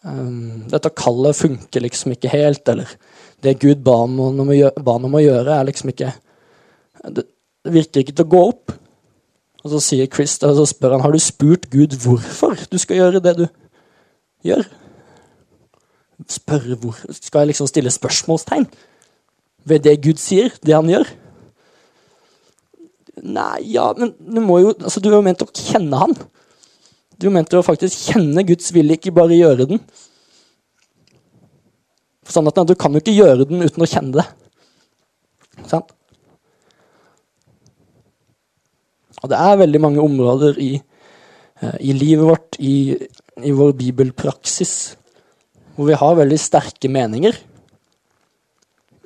Um, 0.00 0.64
dette 0.70 0.88
kallet 0.96 1.36
funker 1.36 1.82
liksom 1.84 2.14
ikke 2.14 2.30
helt, 2.32 2.68
eller 2.72 2.88
det 3.44 3.58
Gud 3.60 3.82
ba 3.84 3.98
ham 4.00 4.14
om, 4.22 4.38
om, 4.40 5.16
å 5.18 5.20
gjøre, 5.20 5.56
er 5.58 5.66
liksom 5.68 5.90
ikke 5.92 6.14
det, 7.16 7.26
virker 7.68 8.00
ikke 8.00 8.14
til 8.16 8.24
å 8.24 8.32
gå 8.32 8.40
opp. 8.48 8.72
Og 9.60 9.72
så 9.74 9.80
sier 9.84 10.08
Chris 10.08 10.38
og 10.46 10.56
så 10.56 10.66
spør 10.70 10.96
han, 10.96 11.02
har 11.04 11.12
du 11.12 11.20
spurt 11.20 11.68
Gud 11.72 11.96
hvorfor 12.00 12.56
du 12.70 12.78
skal 12.80 13.00
gjøre 13.00 13.22
det 13.24 13.36
du 13.42 13.46
gjør. 14.46 14.64
Spørre 16.30 16.76
hvor 16.80 16.96
Skal 17.16 17.42
jeg 17.42 17.52
liksom 17.52 17.68
stille 17.68 17.92
spørsmålstegn 17.92 18.68
ved 19.68 19.84
det 19.84 20.00
Gud 20.04 20.20
sier, 20.20 20.52
det 20.64 20.74
han 20.74 20.88
gjør? 20.88 21.08
Nei, 23.20 23.60
ja, 23.74 23.90
men 23.96 24.14
du 24.16 24.40
må 24.40 24.60
jo 24.62 24.70
altså, 24.72 25.00
Du 25.00 25.10
er 25.10 25.18
jo 25.18 25.24
ment 25.24 25.42
å 25.44 25.48
kjenne 25.52 25.98
han. 26.00 26.14
Du 27.20 27.28
er 27.28 27.34
ment 27.34 27.52
å 27.52 27.64
faktisk 27.64 28.12
kjenne 28.14 28.46
Guds 28.48 28.70
vilje, 28.72 28.96
ikke 28.96 29.12
bare 29.12 29.36
gjøre 29.36 29.68
den. 29.74 29.82
For 32.24 32.32
sannheten 32.32 32.62
er 32.62 32.68
at 32.68 32.72
du 32.72 32.80
kan 32.80 32.96
jo 32.96 33.02
ikke 33.02 33.16
gjøre 33.18 33.44
den 33.50 33.60
uten 33.60 33.84
å 33.84 33.88
kjenne 33.90 34.22
det. 34.22 34.26
Sant? 35.68 35.92
Og 39.20 39.30
det 39.32 39.38
er 39.38 39.60
veldig 39.60 39.80
mange 39.82 40.02
områder 40.02 40.58
i, 40.62 40.72
eh, 41.60 41.76
i 41.80 41.92
livet 41.96 42.26
vårt, 42.26 42.58
i, 42.58 42.96
i, 43.42 43.52
vår 43.52 43.74
bibelpraksis, 43.78 44.74
hvor 45.76 45.90
vi 45.90 45.98
har 46.00 46.18
veldig 46.18 46.38
sterke 46.40 46.88
meninger. 46.92 47.36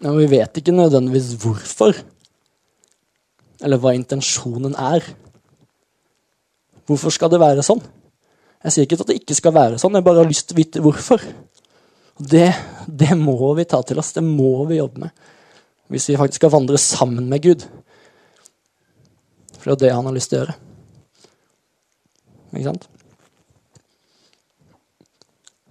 Og 0.05 0.21
vi 0.21 0.31
vet 0.37 0.61
ikke 0.61 0.75
nødvendigvis 0.75 1.35
hvorfor, 1.43 1.99
eller 3.65 3.81
hva 3.81 3.95
intensjonen 3.97 4.75
er. 4.77 5.07
Hvorfor 6.85 7.15
skal 7.15 7.31
det 7.33 7.41
være 7.41 7.65
sånn? 7.65 7.81
Jeg 8.65 8.73
sier 8.73 8.87
ikke 8.87 9.01
at 9.01 9.11
det 9.11 9.19
ikke 9.21 9.37
skal 9.37 9.55
være 9.57 9.79
sånn, 9.81 9.97
jeg 9.97 10.05
bare 10.05 10.23
har 10.23 10.29
lyst 10.29 10.49
til 10.49 10.57
å 10.57 10.61
vite 10.61 10.83
hvorfor. 10.85 11.25
Det, 12.15 12.49
det 12.87 13.17
må 13.19 13.37
vi 13.59 13.67
ta 13.69 13.81
til 13.85 13.99
oss, 14.01 14.13
det 14.17 14.23
må 14.25 14.65
vi 14.69 14.79
jobbe 14.79 15.07
med. 15.07 15.25
Hvis 15.93 16.09
vi 16.09 16.19
faktisk 16.19 16.41
skal 16.41 16.55
vandre 16.55 16.79
sammen 16.81 17.27
med 17.29 17.43
Gud. 17.45 17.65
For 19.65 19.73
det 19.73 19.79
er 19.79 19.87
det 19.87 19.95
han 19.97 20.05
har 20.05 20.13
lyst 20.13 20.29
til 20.29 20.37
å 20.37 20.43
gjøre. 20.43 20.55
Ikke 22.53 22.67
sant? 22.69 22.83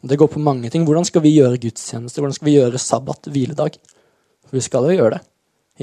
Det 0.04 0.18
går 0.18 0.32
på 0.34 0.42
mange 0.42 0.72
ting. 0.74 0.88
Hvordan 0.88 1.06
skal 1.06 1.22
vi 1.22 1.36
gjøre 1.36 1.60
gudstjeneste? 1.62 2.18
Hvordan 2.18 2.34
skal 2.36 2.48
vi 2.50 2.56
gjøre 2.58 2.82
sabbat, 2.82 3.30
hviledag? 3.30 3.78
For 4.48 4.58
vi 4.58 4.64
skal 4.66 4.90
jo 4.90 4.98
gjøre 4.98 5.20
det. 5.20 5.22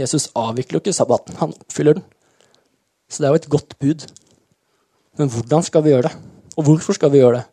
Jesus 0.02 0.26
avvikler 0.38 0.76
jo 0.76 0.82
ikke 0.82 0.94
sabbaten, 0.94 1.38
han 1.38 1.54
oppfyller 1.54 1.96
den. 1.98 2.04
Så 3.10 3.22
det 3.22 3.28
er 3.28 3.32
jo 3.32 3.40
et 3.40 3.48
godt 3.54 3.78
bud. 3.78 4.04
Men 5.18 5.30
hvordan 5.30 5.62
skal 5.66 5.86
vi 5.86 5.94
gjøre 5.94 6.10
det? 6.10 6.12
Og 6.58 6.66
hvorfor 6.66 6.98
skal 6.98 7.14
vi 7.14 7.22
gjøre 7.22 7.40
det? 7.40 7.46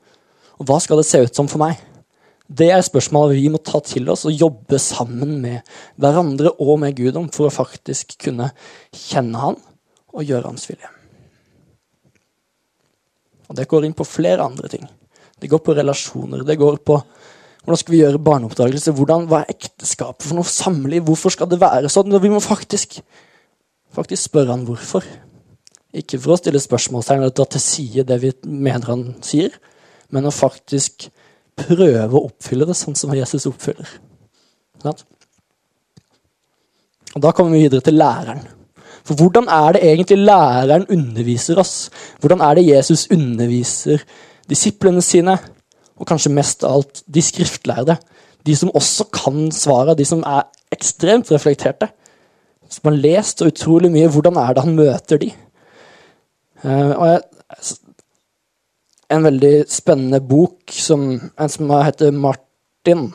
Og 0.57 0.65
hva 0.65 0.81
skal 0.81 0.97
det 0.97 1.05
se 1.05 1.21
ut 1.21 1.37
som 1.37 1.49
for 1.49 1.61
meg? 1.61 1.77
Det 2.47 2.71
er 2.73 2.81
spørsmål 2.81 3.35
vi 3.35 3.47
må 3.53 3.61
ta 3.61 3.77
til 3.85 4.09
oss 4.09 4.25
og 4.25 4.33
jobbe 4.33 4.81
sammen 4.81 5.37
med 5.43 5.77
hverandre 6.01 6.55
og 6.57 6.79
med 6.81 6.97
Gud 6.97 7.17
om 7.19 7.29
for 7.29 7.47
å 7.47 7.53
faktisk 7.53 8.15
kunne 8.23 8.49
kjenne 8.95 9.41
Han 9.43 9.57
og 10.13 10.23
gjøre 10.23 10.47
Hans 10.47 10.69
vilje. 10.69 10.89
Og 13.47 13.55
Det 13.55 13.67
går 13.67 13.85
inn 13.85 13.95
på 13.95 14.07
flere 14.07 14.43
andre 14.43 14.67
ting. 14.67 14.87
Det 15.39 15.49
går 15.49 15.61
på 15.63 15.75
relasjoner. 15.77 16.43
Det 16.43 16.57
går 16.57 16.81
på 16.83 16.97
hvordan 17.67 17.81
skal 17.81 17.91
vi 17.91 17.99
gjøre 17.99 18.23
barneoppdragelse. 18.23 18.93
Hvordan, 18.95 19.25
hva 19.27 19.41
er 19.43 19.51
ekteskapet 19.51 20.23
for 20.23 20.39
noe 20.39 20.47
samliv? 20.47 21.03
Hvorfor 21.03 21.33
skal 21.35 21.49
det 21.51 21.59
være 21.59 21.91
sånn? 21.91 22.15
Vi 22.23 22.31
må 22.31 22.39
faktisk, 22.39 23.01
faktisk 23.91 24.29
spørre 24.29 24.55
han 24.55 24.63
hvorfor. 24.67 25.03
Ikke 25.91 26.19
for 26.19 26.35
å 26.35 26.37
stille 26.39 26.61
spørsmålstegn 26.63 27.25
eller 27.25 27.35
ta 27.35 27.43
til 27.51 27.63
side 27.63 28.05
det 28.07 28.17
vi 28.23 28.31
mener 28.47 28.87
han 28.87 29.03
sier, 29.25 29.51
men 30.15 30.27
å 30.27 30.31
faktisk 30.31 31.09
prøve 31.59 32.07
å 32.07 32.25
oppfylle 32.29 32.67
det 32.69 32.77
sånn 32.77 32.95
som 32.95 33.11
Jesus 33.17 33.49
oppfyller. 33.49 33.89
Og 34.87 37.23
Da 37.23 37.33
kommer 37.35 37.57
vi 37.57 37.65
videre 37.65 37.83
til 37.83 37.99
læreren. 37.99 38.45
For 39.07 39.15
hvordan 39.15 39.47
er 39.47 39.75
det 39.75 39.83
egentlig 39.87 40.17
læreren 40.17 40.87
underviser 40.91 41.59
oss? 41.59 41.89
Hvordan 42.19 42.41
er 42.43 42.57
det 42.57 42.67
Jesus 42.67 43.07
underviser 43.11 44.03
disiplene 44.49 45.01
sine? 45.01 45.37
Og 45.97 46.07
kanskje 46.07 46.33
mest 46.35 46.63
av 46.67 46.81
alt 46.81 47.01
de 47.07 47.23
skriftlærde. 47.23 47.95
De 48.45 48.55
som 48.55 48.71
også 48.75 49.07
kan 49.13 49.47
svaret, 49.51 49.97
de 49.97 50.05
som 50.05 50.23
er 50.27 50.43
ekstremt 50.71 51.31
reflekterte. 51.31 51.87
Som 52.69 52.91
har 52.91 52.99
lest 52.99 53.39
så 53.39 53.47
utrolig 53.47 53.91
mye. 53.91 54.11
Hvordan 54.11 54.37
er 54.37 54.53
det 54.53 54.63
han 54.63 54.75
møter 54.75 55.23
de? 55.23 55.31
Uh, 56.63 56.91
og 56.91 57.07
jeg, 57.07 57.21
en 59.11 59.23
veldig 59.23 59.55
spennende 59.71 60.19
bok 60.19 60.73
som 60.73 61.09
en 61.15 61.49
som 61.49 61.71
heter 61.71 62.11
Martin 62.11 63.13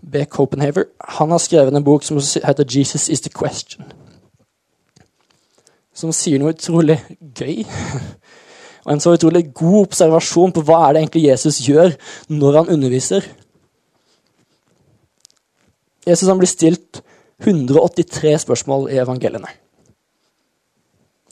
B. 0.00 0.24
Copenhaver. 0.30 0.86
Han 1.18 1.30
har 1.30 1.42
skrevet 1.42 1.74
en 1.74 1.84
bok 1.84 2.04
som 2.04 2.16
heter 2.44 2.64
'Jesus 2.64 3.08
is 3.08 3.20
the 3.20 3.30
question'. 3.30 4.05
Som 5.96 6.12
sier 6.12 6.40
noe 6.40 6.52
utrolig 6.52 6.98
gøy. 7.36 7.64
Og 8.86 8.92
en 8.92 9.02
så 9.02 9.16
utrolig 9.16 9.48
god 9.56 9.80
observasjon 9.88 10.52
på 10.54 10.62
hva 10.66 10.84
er 10.84 10.94
det 10.94 11.02
egentlig 11.02 11.24
Jesus 11.26 11.58
gjør 11.64 11.96
når 12.30 12.60
han 12.60 12.72
underviser. 12.76 13.24
Jesus 16.06 16.28
han 16.30 16.38
blir 16.38 16.50
stilt 16.50 17.00
183 17.42 18.36
spørsmål 18.44 18.86
i 18.92 19.00
evangeliene. 19.02 19.50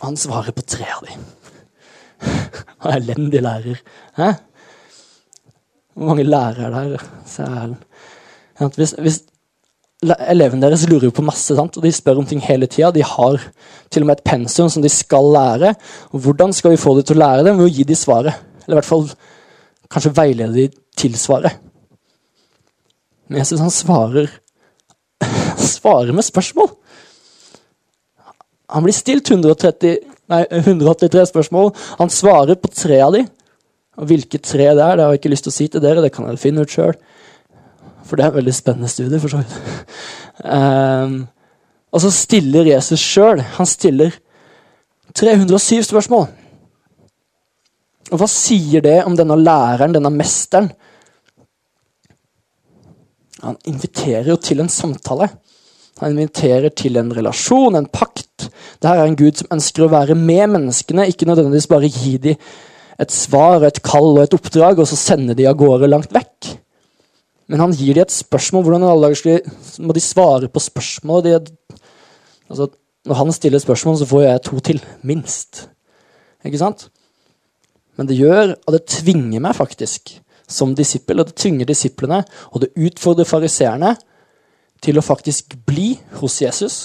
Han 0.02 0.18
svarer 0.18 0.56
på 0.56 0.64
tre 0.66 0.88
av 0.96 1.06
dem. 1.06 1.22
Han 2.84 2.90
er 2.90 2.98
elendig 2.98 3.40
lærer. 3.40 3.78
Hæ? 4.18 4.32
Hvor 5.94 6.10
mange 6.10 6.26
lærere 6.26 6.66
er 6.66 6.96
der? 8.58 8.68
Hvis, 8.74 8.94
hvis 8.98 9.22
elevene 10.12 10.66
deres 10.66 10.84
lurer 10.90 11.08
jo 11.08 11.14
på 11.14 11.24
masse, 11.24 11.54
sant? 11.56 11.76
og 11.78 11.84
de 11.84 11.92
spør 11.94 12.20
om 12.20 12.28
ting 12.28 12.42
hele 12.44 12.68
tida. 12.70 12.92
De 12.94 13.04
har 13.04 13.40
til 13.92 14.04
og 14.04 14.10
med 14.10 14.18
et 14.18 14.26
pensum 14.26 14.70
som 14.70 14.84
de 14.84 14.90
skal 14.92 15.30
lære. 15.34 15.74
Og 16.12 16.24
hvordan 16.26 16.52
skal 16.52 16.74
vi 16.74 16.80
få 16.80 16.96
dem 16.98 17.08
til 17.08 17.18
å 17.18 17.22
lære 17.24 17.46
det? 17.46 17.56
Ved 17.58 17.66
å 17.66 17.74
gi 17.74 17.86
dem 17.88 17.98
svaret. 17.98 18.40
Eller 18.64 18.76
i 18.76 18.80
hvert 18.80 18.90
fall 18.90 19.06
kanskje 19.92 20.14
veilede 20.16 20.56
dem 20.56 20.80
til 20.98 21.16
svaret. 21.18 21.60
Men 23.28 23.40
jeg 23.40 23.52
syns 23.52 23.64
han 23.64 23.74
svarer 23.74 24.32
svarer 25.74 26.12
med 26.12 26.26
spørsmål. 26.26 26.72
Han 28.74 28.84
blir 28.84 28.96
stilt 28.96 29.30
130, 29.30 29.98
nei, 30.32 30.42
183 30.50 31.28
spørsmål. 31.30 31.72
Han 32.00 32.12
svarer 32.12 32.58
på 32.58 32.70
tre 32.72 33.00
av 33.04 33.14
dem. 33.14 33.28
Og 34.00 34.08
hvilke 34.10 34.40
tre 34.42 34.72
det 34.74 34.82
er, 34.82 34.96
det 34.96 35.04
har 35.04 35.12
jeg 35.12 35.20
ikke 35.20 35.30
lyst 35.30 35.46
til 35.46 35.52
å 35.52 35.56
si 35.56 35.68
til 35.70 35.82
dere. 35.84 36.02
Det 36.02 36.10
kan 36.14 36.26
dere 36.26 36.40
finne 36.40 36.64
ut 36.64 36.72
sjøl. 36.72 36.96
For 38.04 38.16
det 38.16 38.26
er 38.26 38.32
en 38.32 38.38
veldig 38.38 38.54
spennende 38.54 38.90
studie, 38.92 39.20
for 39.20 39.32
så 39.32 39.40
vidt. 39.40 39.54
Um, 40.44 41.18
og 41.94 42.02
så 42.02 42.10
stiller 42.12 42.68
Jesus 42.68 43.00
sjøl. 43.00 43.40
Han 43.58 43.68
stiller 43.70 44.16
307 45.14 45.86
spørsmål. 45.88 46.26
Og 48.12 48.20
hva 48.20 48.28
sier 48.28 48.84
det 48.84 48.98
om 49.06 49.16
denne 49.16 49.38
læreren, 49.40 49.94
denne 49.94 50.12
mesteren? 50.12 50.68
Han 53.44 53.56
inviterer 53.68 54.28
jo 54.32 54.36
til 54.40 54.60
en 54.62 54.70
samtale. 54.72 55.28
Han 56.00 56.16
inviterer 56.16 56.72
til 56.74 56.98
en 56.98 57.12
relasjon, 57.14 57.76
en 57.78 57.88
pakt. 57.88 58.48
Dette 58.82 58.92
er 58.92 59.06
en 59.06 59.18
Gud 59.18 59.38
som 59.38 59.52
ønsker 59.54 59.86
å 59.86 59.92
være 59.92 60.16
med 60.18 60.50
menneskene, 60.56 61.06
ikke 61.08 61.28
nødvendigvis 61.28 61.70
bare 61.70 61.90
gi 61.92 62.16
dem 62.28 62.40
et 63.00 63.10
svar, 63.10 63.64
et 63.66 63.80
kall 63.82 64.12
og 64.12 64.22
et 64.22 64.34
oppdrag, 64.36 64.78
og 64.78 64.86
så 64.86 64.98
sende 64.98 65.34
de 65.34 65.48
av 65.50 65.56
gårde 65.58 65.88
langt 65.90 66.12
vekk. 66.14 66.54
Men 67.50 67.60
han 67.60 67.74
gir 67.76 67.96
dem 67.96 68.06
et 68.06 68.14
spørsmål. 68.14 68.64
Hvordan 68.64 68.86
alle 68.88 69.10
dager 69.10 69.52
må 69.84 69.96
de 69.96 70.02
svare 70.02 70.48
på 70.48 70.62
spørsmål? 70.62 71.24
De, 71.26 71.34
altså, 72.48 72.70
når 73.04 73.20
han 73.20 73.32
stiller 73.36 73.62
spørsmål, 73.62 73.98
så 74.00 74.08
får 74.08 74.24
jeg 74.24 74.44
to 74.48 74.60
til. 74.64 74.82
Minst. 75.02 75.66
Ikke 76.44 76.60
sant? 76.60 76.88
Men 77.98 78.08
det 78.08 78.18
gjør, 78.18 78.56
og 78.66 78.74
det 78.74 78.86
tvinger 78.90 79.42
meg 79.44 79.56
faktisk 79.56 80.16
som 80.50 80.74
disippel, 80.76 81.20
og 81.20 81.30
det 81.30 81.38
tvinger 81.40 81.68
disiplene, 81.68 82.22
og 82.52 82.64
det 82.64 82.72
utfordrer 82.76 83.28
fariseerne 83.28 83.94
til 84.84 84.98
å 84.98 85.04
faktisk 85.04 85.54
bli 85.68 85.94
hos 86.20 86.40
Jesus 86.42 86.78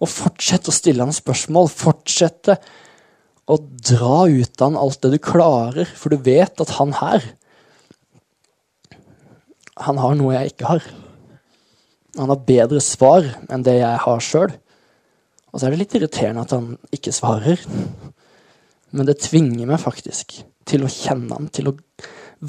og 0.00 0.08
fortsette 0.08 0.72
å 0.72 0.74
stille 0.74 1.04
ham 1.04 1.12
spørsmål. 1.14 1.68
Fortsette 1.70 2.56
å 3.50 3.58
dra 3.60 4.24
ut 4.30 4.62
av 4.62 4.70
han 4.70 4.78
alt 4.80 5.02
det 5.04 5.12
du 5.14 5.20
klarer, 5.22 5.90
for 5.98 6.12
du 6.12 6.22
vet 6.24 6.62
at 6.62 6.76
han 6.78 6.94
her 6.98 7.26
Han 9.86 10.00
har 10.00 10.16
noe 10.18 10.34
jeg 10.36 10.52
ikke 10.52 10.68
har. 10.70 10.88
Han 12.18 12.32
har 12.32 12.46
bedre 12.46 12.82
svar 12.84 13.26
enn 13.50 13.64
det 13.66 13.78
jeg 13.80 14.02
har 14.04 14.24
sjøl. 14.24 14.52
Og 15.50 15.58
så 15.58 15.66
er 15.66 15.74
det 15.74 15.82
litt 15.82 15.96
irriterende 15.98 16.44
at 16.44 16.54
han 16.54 16.72
ikke 16.94 17.14
svarer. 17.14 17.62
Men 18.94 19.06
det 19.06 19.20
tvinger 19.24 19.68
meg 19.70 19.82
faktisk 19.82 20.40
til 20.68 20.84
å 20.86 20.92
kjenne 20.92 21.36
han, 21.36 21.50
til 21.54 21.70
å 21.70 21.76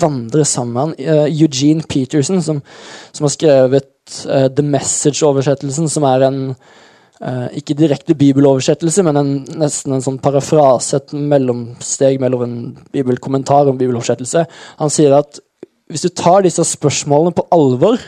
vandre 0.02 0.46
sammen 0.48 0.74
med 0.74 0.82
han. 0.84 1.26
Uh, 1.26 1.28
Eugene 1.30 1.86
Peterson, 1.88 2.42
som, 2.44 2.62
som 3.12 3.28
har 3.28 3.34
skrevet 3.34 3.92
uh, 4.28 4.48
The 4.48 4.66
Message-oversettelsen, 4.66 5.90
som 5.92 6.06
er 6.10 6.28
en 6.28 6.40
uh, 6.54 7.48
ikke 7.58 7.78
direkte 7.78 8.16
bibeloversettelse, 8.18 9.06
men 9.08 9.22
en, 9.22 9.32
nesten 9.62 9.98
en 9.98 10.06
sånn 10.06 10.22
parafrase, 10.24 11.02
et 11.02 11.16
mellomsteg 11.18 12.22
mellom 12.22 12.46
en 12.48 12.58
bibelkommentar 12.94 13.66
og 13.66 13.76
en 13.76 13.82
bibeloversettelse. 13.82 14.46
Han 14.82 14.94
sier 14.94 15.18
at 15.18 15.42
hvis 15.92 16.06
du 16.08 16.12
tar 16.16 16.46
disse 16.46 16.64
spørsmålene 16.64 17.36
på 17.36 17.44
alvor, 17.52 18.00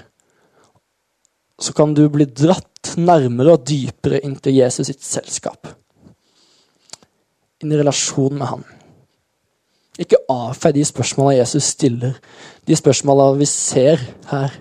så 1.60 1.74
kan 1.76 1.94
du 1.96 2.06
bli 2.12 2.26
dratt 2.26 2.94
nærmere 2.98 3.58
og 3.58 3.66
dypere 3.68 4.22
inn 4.24 4.38
til 4.40 4.56
Jesus 4.56 4.88
sitt 4.88 5.04
selskap. 5.04 5.68
Inn 7.64 7.72
i 7.72 7.80
relasjon 7.80 8.40
med 8.40 8.50
han. 8.50 8.64
Ikke 10.00 10.22
avfei 10.32 10.74
de 10.74 10.86
spørsmåla 10.88 11.38
Jesus 11.38 11.74
stiller, 11.76 12.16
de 12.68 12.76
spørsmåla 12.76 13.34
vi 13.38 13.48
ser 13.50 14.02
her. 14.32 14.56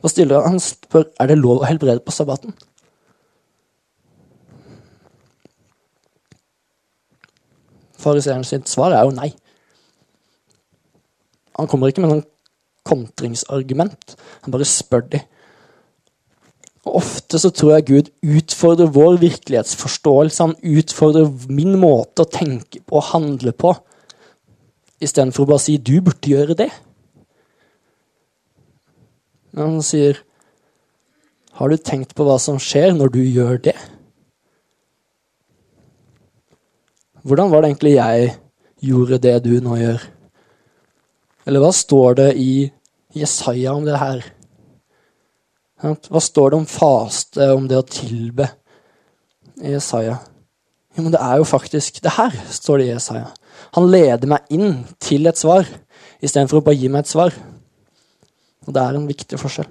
Hva 0.00 0.10
stiller 0.10 0.46
han? 0.46 0.58
Spør 0.62 1.10
er 1.20 1.30
det 1.30 1.38
lov 1.38 1.60
å 1.60 1.68
helbrede 1.68 2.02
på 2.02 2.14
sabbaten. 2.14 2.54
Fariseeren 8.02 8.46
sitt 8.46 8.70
svar 8.70 8.94
er 8.96 9.06
jo 9.06 9.14
nei. 9.14 9.30
Han 11.58 11.68
kommer 11.70 11.92
ikke 11.92 12.02
med 12.02 12.14
noen 12.14 12.28
kontringsargument. 12.86 14.16
Han 14.42 14.54
bare 14.54 14.68
spør 14.68 15.06
de. 15.14 15.20
Og 16.82 16.96
Ofte 16.98 17.38
så 17.38 17.50
tror 17.54 17.76
jeg 17.76 17.86
Gud 17.86 18.10
utfordrer 18.38 18.90
vår 18.90 19.20
virkelighetsforståelse. 19.22 20.42
Han 20.42 20.78
utfordrer 20.78 21.30
min 21.52 21.76
måte 21.78 22.24
å 22.24 22.30
tenke 22.30 22.82
på 22.82 22.98
og 22.98 23.10
handle 23.12 23.54
på, 23.54 23.74
istedenfor 25.02 25.44
å 25.44 25.52
bare 25.54 25.62
si 25.62 25.76
'du 25.76 26.00
burde 26.00 26.30
gjøre 26.30 26.54
det'. 26.58 26.72
Men 29.52 29.70
han 29.70 29.82
sier 29.82 30.18
'har 31.52 31.68
du 31.68 31.76
tenkt 31.76 32.14
på 32.14 32.24
hva 32.24 32.38
som 32.38 32.58
skjer 32.58 32.94
når 32.96 33.08
du 33.12 33.22
gjør 33.22 33.58
det'? 33.58 33.78
Hvordan 37.22 37.50
var 37.50 37.60
det 37.60 37.68
egentlig 37.70 37.94
jeg 37.94 38.36
gjorde 38.82 39.18
det 39.18 39.44
du 39.44 39.60
nå 39.60 39.76
gjør? 39.76 40.00
Eller 41.46 41.62
hva 41.62 41.72
står 41.74 42.18
det 42.20 42.30
i 42.38 42.54
Jesaja 43.16 43.74
om 43.74 43.86
det 43.86 43.98
her? 43.98 44.24
Hva 45.82 46.20
står 46.22 46.52
det 46.52 46.60
om 46.60 46.68
faste, 46.70 47.48
om 47.56 47.66
det 47.68 47.80
å 47.80 47.86
tilbe 47.86 48.46
i 49.62 49.74
Jesaja? 49.74 50.20
Jo, 50.92 51.02
men 51.02 51.14
det 51.14 51.22
er 51.24 51.40
jo 51.40 51.48
faktisk 51.48 52.02
det 52.04 52.14
her, 52.18 52.34
står 52.52 52.78
det 52.78 52.86
i 52.86 52.92
Jesaja. 52.92 53.30
Han 53.74 53.88
leder 53.90 54.28
meg 54.30 54.52
inn 54.52 54.82
til 55.02 55.26
et 55.26 55.40
svar, 55.40 55.66
istedenfor 56.22 56.60
å 56.60 56.66
bare 56.66 56.78
gi 56.78 56.90
meg 56.92 57.02
et 57.02 57.12
svar. 57.12 57.34
Og 58.66 58.76
det 58.76 58.82
er 58.82 58.98
en 58.98 59.08
viktig 59.08 59.40
forskjell. 59.40 59.70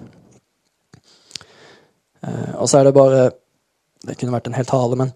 Eh, 2.25 2.53
og 2.57 2.67
så 2.69 2.79
er 2.79 2.89
det 2.89 2.97
bare 2.97 3.31
Det 4.01 4.15
kunne 4.17 4.33
vært 4.33 4.47
en 4.49 4.55
hel 4.57 4.65
tale, 4.65 4.97
men 4.97 5.11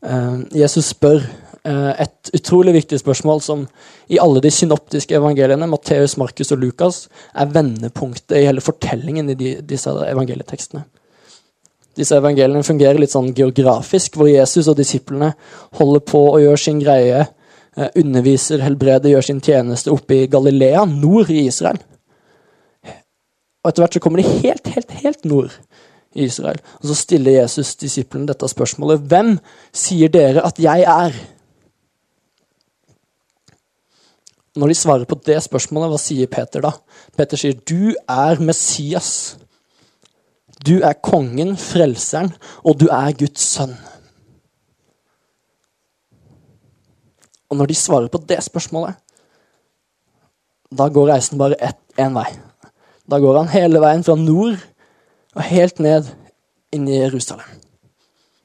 eh, 0.00 0.56
Jesus 0.62 0.86
spør 0.94 1.20
et 1.62 2.30
utrolig 2.34 2.72
viktig 2.74 2.98
spørsmål 2.98 3.40
som 3.44 3.60
i 4.10 4.18
alle 4.18 4.40
de 4.42 4.50
synoptiske 4.50 5.14
evangeliene, 5.14 5.68
Matteus, 5.70 6.16
Markus 6.18 6.50
og 6.50 6.58
Lukas, 6.58 7.04
er 7.38 7.52
vendepunktet 7.54 8.34
i 8.40 8.48
hele 8.48 8.64
fortellingen 8.64 9.30
i 9.30 9.36
de, 9.38 9.52
disse 9.62 9.92
evangelietekstene. 10.08 10.82
Disse 11.98 12.16
evangeliene 12.16 12.64
fungerer 12.64 13.00
litt 13.00 13.12
sånn 13.12 13.32
geografisk, 13.36 14.16
hvor 14.16 14.30
Jesus 14.30 14.70
og 14.70 14.78
disiplene 14.78 15.34
holder 15.78 16.04
på 16.08 16.22
å 16.30 16.40
gjøre 16.40 16.60
sin 16.60 16.80
greie, 16.80 17.26
eh, 17.76 17.90
underviser, 18.00 18.64
helbreder, 18.64 19.12
gjør 19.12 19.26
sin 19.28 19.42
tjeneste 19.44 19.92
oppe 19.92 20.22
i 20.22 20.28
Galilea, 20.32 20.86
nord 20.88 21.30
i 21.30 21.44
Israel. 21.46 21.78
Og 23.62 23.70
etter 23.70 23.84
hvert 23.84 23.94
så 23.94 24.02
kommer 24.02 24.22
de 24.22 24.38
helt, 24.42 24.72
helt, 24.74 24.90
helt 25.04 25.28
nord 25.28 25.52
i 26.16 26.24
Israel. 26.24 26.58
Og 26.80 26.88
så 26.90 26.96
stiller 26.98 27.42
Jesus 27.42 27.76
disiplene 27.78 28.26
dette 28.26 28.48
spørsmålet. 28.50 29.04
Hvem 29.06 29.36
sier 29.70 30.10
dere 30.12 30.42
at 30.48 30.58
jeg 30.58 30.82
er? 30.88 31.14
Når 34.56 34.68
de 34.68 34.74
svarer 34.76 35.08
på 35.08 35.16
det 35.24 35.38
spørsmålet, 35.40 35.88
hva 35.92 36.00
sier 36.00 36.28
Peter 36.28 36.60
da? 36.60 36.72
Peter 37.16 37.40
sier, 37.40 37.54
'Du 37.54 37.94
er 38.08 38.36
Messias'. 38.36 39.38
Du 40.66 40.80
er 40.80 40.92
kongen, 40.92 41.56
frelseren, 41.56 42.32
og 42.64 42.78
du 42.80 42.86
er 42.86 43.12
Guds 43.12 43.40
sønn. 43.40 43.74
Og 47.50 47.56
når 47.56 47.66
de 47.66 47.74
svarer 47.74 48.08
på 48.08 48.18
det 48.28 48.42
spørsmålet, 48.44 48.94
da 50.78 50.88
går 50.88 51.08
reisen 51.08 51.38
bare 51.38 51.72
én 51.98 52.14
vei. 52.14 52.30
Da 53.10 53.18
går 53.18 53.38
han 53.38 53.48
hele 53.48 53.80
veien 53.80 54.04
fra 54.04 54.14
nord 54.14 54.56
og 55.34 55.42
helt 55.42 55.80
ned 55.80 56.08
inn 56.72 56.88
i 56.88 57.00
Jerusalem. 57.02 57.48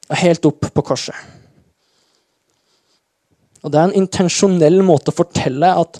Og 0.09 0.17
helt 0.17 0.45
opp 0.45 0.73
på 0.73 0.81
korset. 0.81 1.15
Og 3.63 3.71
Det 3.71 3.79
er 3.79 3.89
en 3.89 3.99
intensjonell 4.03 4.81
måte 4.85 5.11
å 5.11 5.17
fortelle 5.17 5.73
at 5.81 5.99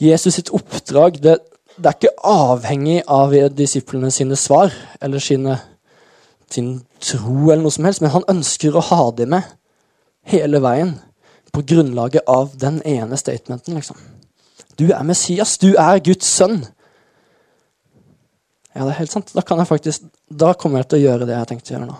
Jesus 0.00 0.34
sitt 0.34 0.50
oppdrag 0.54 1.20
det, 1.22 1.38
det 1.76 1.90
er 1.90 1.98
ikke 1.98 2.26
avhengig 2.26 3.00
av 3.10 3.34
disiplene 3.54 4.10
sine 4.14 4.36
svar 4.38 4.74
eller 5.02 5.22
sine, 5.22 5.58
sin 6.50 6.76
tro, 7.02 7.50
eller 7.50 7.62
noe 7.62 7.74
som 7.74 7.86
helst, 7.86 8.02
men 8.02 8.14
han 8.14 8.26
ønsker 8.30 8.74
å 8.74 8.82
ha 8.90 9.02
dem 9.14 9.34
med 9.36 9.54
hele 10.30 10.60
veien 10.64 10.96
på 11.54 11.62
grunnlaget 11.62 12.26
av 12.30 12.54
den 12.58 12.80
ene 12.82 13.16
statementen. 13.16 13.74
liksom. 13.78 13.96
Du 14.78 14.90
er 14.90 15.02
Messias, 15.06 15.58
du 15.58 15.74
er 15.78 16.02
Guds 16.02 16.26
sønn. 16.26 16.64
Ja, 18.74 18.82
det 18.82 18.90
er 18.90 18.98
helt 19.04 19.14
sant. 19.14 19.30
Da, 19.34 19.44
kan 19.46 19.60
jeg 19.62 19.70
faktisk, 19.70 20.08
da 20.26 20.54
kommer 20.58 20.82
jeg 20.82 20.90
til 20.90 20.98
å 20.98 21.04
gjøre 21.04 21.28
det 21.28 21.36
jeg 21.36 21.44
har 21.44 21.50
tenkt 21.50 21.70
å 21.70 21.76
gjøre 21.76 21.90
nå. 21.92 21.98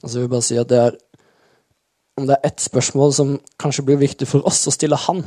Altså 0.00 0.12
så 0.14 0.18
vil 0.18 0.26
jeg 0.26 0.32
bare 0.34 0.46
si 0.48 0.58
at 0.60 0.68
det 0.70 0.80
er 0.80 0.98
Om 2.16 2.26
det 2.26 2.36
er 2.36 2.48
ett 2.50 2.60
spørsmål 2.60 3.12
som 3.16 3.28
kanskje 3.58 3.84
blir 3.86 4.00
viktig 4.00 4.26
for 4.28 4.44
oss 4.44 4.66
å 4.68 4.72
stille 4.74 4.96
han, 5.06 5.22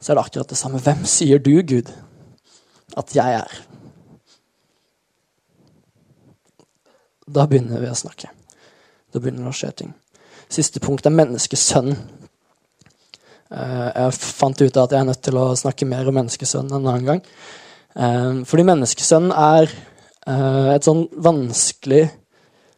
så 0.00 0.12
er 0.12 0.16
det 0.16 0.22
akkurat 0.22 0.48
det 0.48 0.56
samme. 0.56 0.80
Hvem 0.80 1.02
sier 1.04 1.42
du, 1.42 1.50
Gud, 1.68 1.90
at 2.96 3.12
jeg 3.12 3.34
er? 3.42 3.56
Da 7.26 7.44
begynner 7.50 7.82
vi 7.82 7.90
å 7.90 7.98
snakke. 7.98 8.30
Da 9.12 9.20
begynner 9.20 9.44
det 9.44 9.52
å 9.52 9.58
skje 9.58 9.72
ting. 9.82 9.92
Siste 10.48 10.80
punkt 10.80 11.04
er 11.04 11.12
menneskesønnen. 11.12 11.98
Eh, 13.50 13.88
jeg 13.90 14.14
fant 14.16 14.62
ut 14.62 14.78
at 14.80 14.94
jeg 14.94 15.00
er 15.00 15.08
nødt 15.10 15.22
til 15.22 15.38
å 15.38 15.50
snakke 15.58 15.86
mer 15.86 16.08
om 16.08 16.16
menneskesønnen 16.18 16.78
en 16.78 16.88
annen 16.88 17.10
gang. 17.10 17.24
Eh, 17.96 18.44
fordi 18.48 18.64
menneskesønnen 18.70 19.34
er 19.34 19.66
eh, 19.66 20.70
et 20.72 20.86
sånn 20.86 21.04
vanskelig 21.12 22.06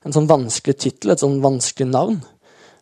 en 0.06 0.14
sånn 0.14 0.28
vanskelig 0.30 0.76
tittel, 0.78 1.12
et 1.12 1.22
sånn 1.22 1.40
vanskelig 1.42 1.88
navn. 1.90 2.20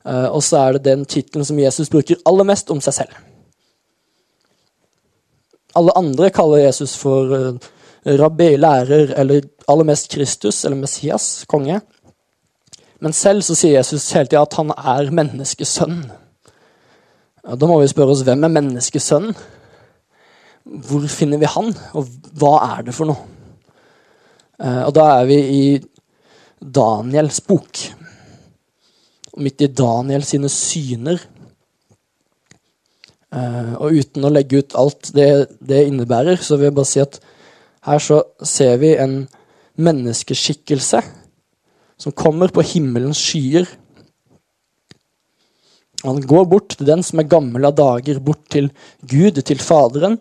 Uh, 0.06 0.28
og 0.30 0.42
så 0.44 0.60
er 0.60 0.76
det 0.76 0.86
den 0.86 1.06
tittelen 1.08 1.46
som 1.46 1.58
Jesus 1.58 1.90
bruker 1.90 2.20
aller 2.28 2.46
mest 2.46 2.70
om 2.70 2.82
seg 2.84 3.00
selv. 3.00 3.16
Alle 5.76 5.94
andre 5.98 6.30
kaller 6.32 6.62
Jesus 6.62 6.94
for 7.00 7.32
uh, 7.32 7.72
rabbi, 8.06 8.52
lærer 8.60 9.16
eller 9.18 9.48
aller 9.66 9.88
mest 9.88 10.12
Kristus 10.12 10.62
eller 10.64 10.78
Messias, 10.78 11.44
konge. 11.50 11.80
Men 13.02 13.12
selv 13.12 13.42
så 13.44 13.56
sier 13.58 13.80
Jesus 13.80 14.06
hele 14.14 14.30
tida 14.30 14.44
at 14.46 14.54
han 14.56 14.70
er 14.76 15.10
menneskesønn. 15.14 15.98
Da 17.46 17.68
må 17.68 17.80
vi 17.80 17.90
spørre 17.90 18.14
oss 18.14 18.24
hvem 18.26 18.46
er 18.46 18.54
menneskesønnen? 18.54 19.34
Hvor 20.86 21.04
finner 21.06 21.38
vi 21.38 21.46
han, 21.46 21.68
og 21.94 22.08
hva 22.40 22.56
er 22.72 22.86
det 22.88 22.94
for 22.94 23.06
noe? 23.06 23.34
Uh, 24.56 24.86
og 24.86 24.94
da 24.96 25.10
er 25.18 25.28
vi 25.28 25.36
i 25.36 25.66
Daniels 26.60 27.40
bok. 27.44 27.80
Og 29.34 29.42
midt 29.44 29.64
i 29.66 29.72
Daniel 29.72 30.24
sine 30.26 30.50
syner. 30.52 31.20
Uh, 33.36 33.74
og 33.82 33.98
uten 33.98 34.24
å 34.24 34.32
legge 34.32 34.62
ut 34.62 34.76
alt 34.78 35.10
det 35.16 35.28
det 35.60 35.82
innebærer, 35.88 36.38
så 36.40 36.56
vil 36.56 36.70
jeg 36.70 36.76
bare 36.76 36.88
si 36.88 37.02
at 37.02 37.18
her 37.86 38.00
så 38.02 38.22
ser 38.46 38.78
vi 38.80 38.94
en 38.98 39.26
menneskeskikkelse 39.76 41.02
som 42.00 42.14
kommer 42.16 42.52
på 42.52 42.64
himmelens 42.64 43.20
skyer. 43.20 43.68
Han 46.04 46.22
går 46.22 46.48
bort 46.48 46.76
til 46.76 46.88
den 46.88 47.04
som 47.06 47.20
er 47.20 47.28
gammel 47.30 47.66
av 47.68 47.76
dager, 47.76 48.20
bort 48.22 48.44
til 48.52 48.70
Gud, 49.02 49.40
til 49.42 49.60
Faderen. 49.62 50.18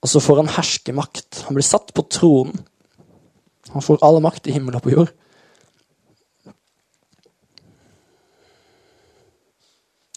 Og 0.00 0.08
så 0.08 0.22
får 0.24 0.40
han 0.40 0.52
herskermakt. 0.54 1.44
Han 1.46 1.56
blir 1.56 1.66
satt 1.66 1.92
på 1.96 2.04
tronen. 2.08 2.62
Han 3.70 3.84
får 3.84 4.00
all 4.02 4.18
makt 4.24 4.48
i 4.48 4.54
himmel 4.56 4.78
og 4.78 4.84
på 4.86 4.94
jord. 4.94 5.12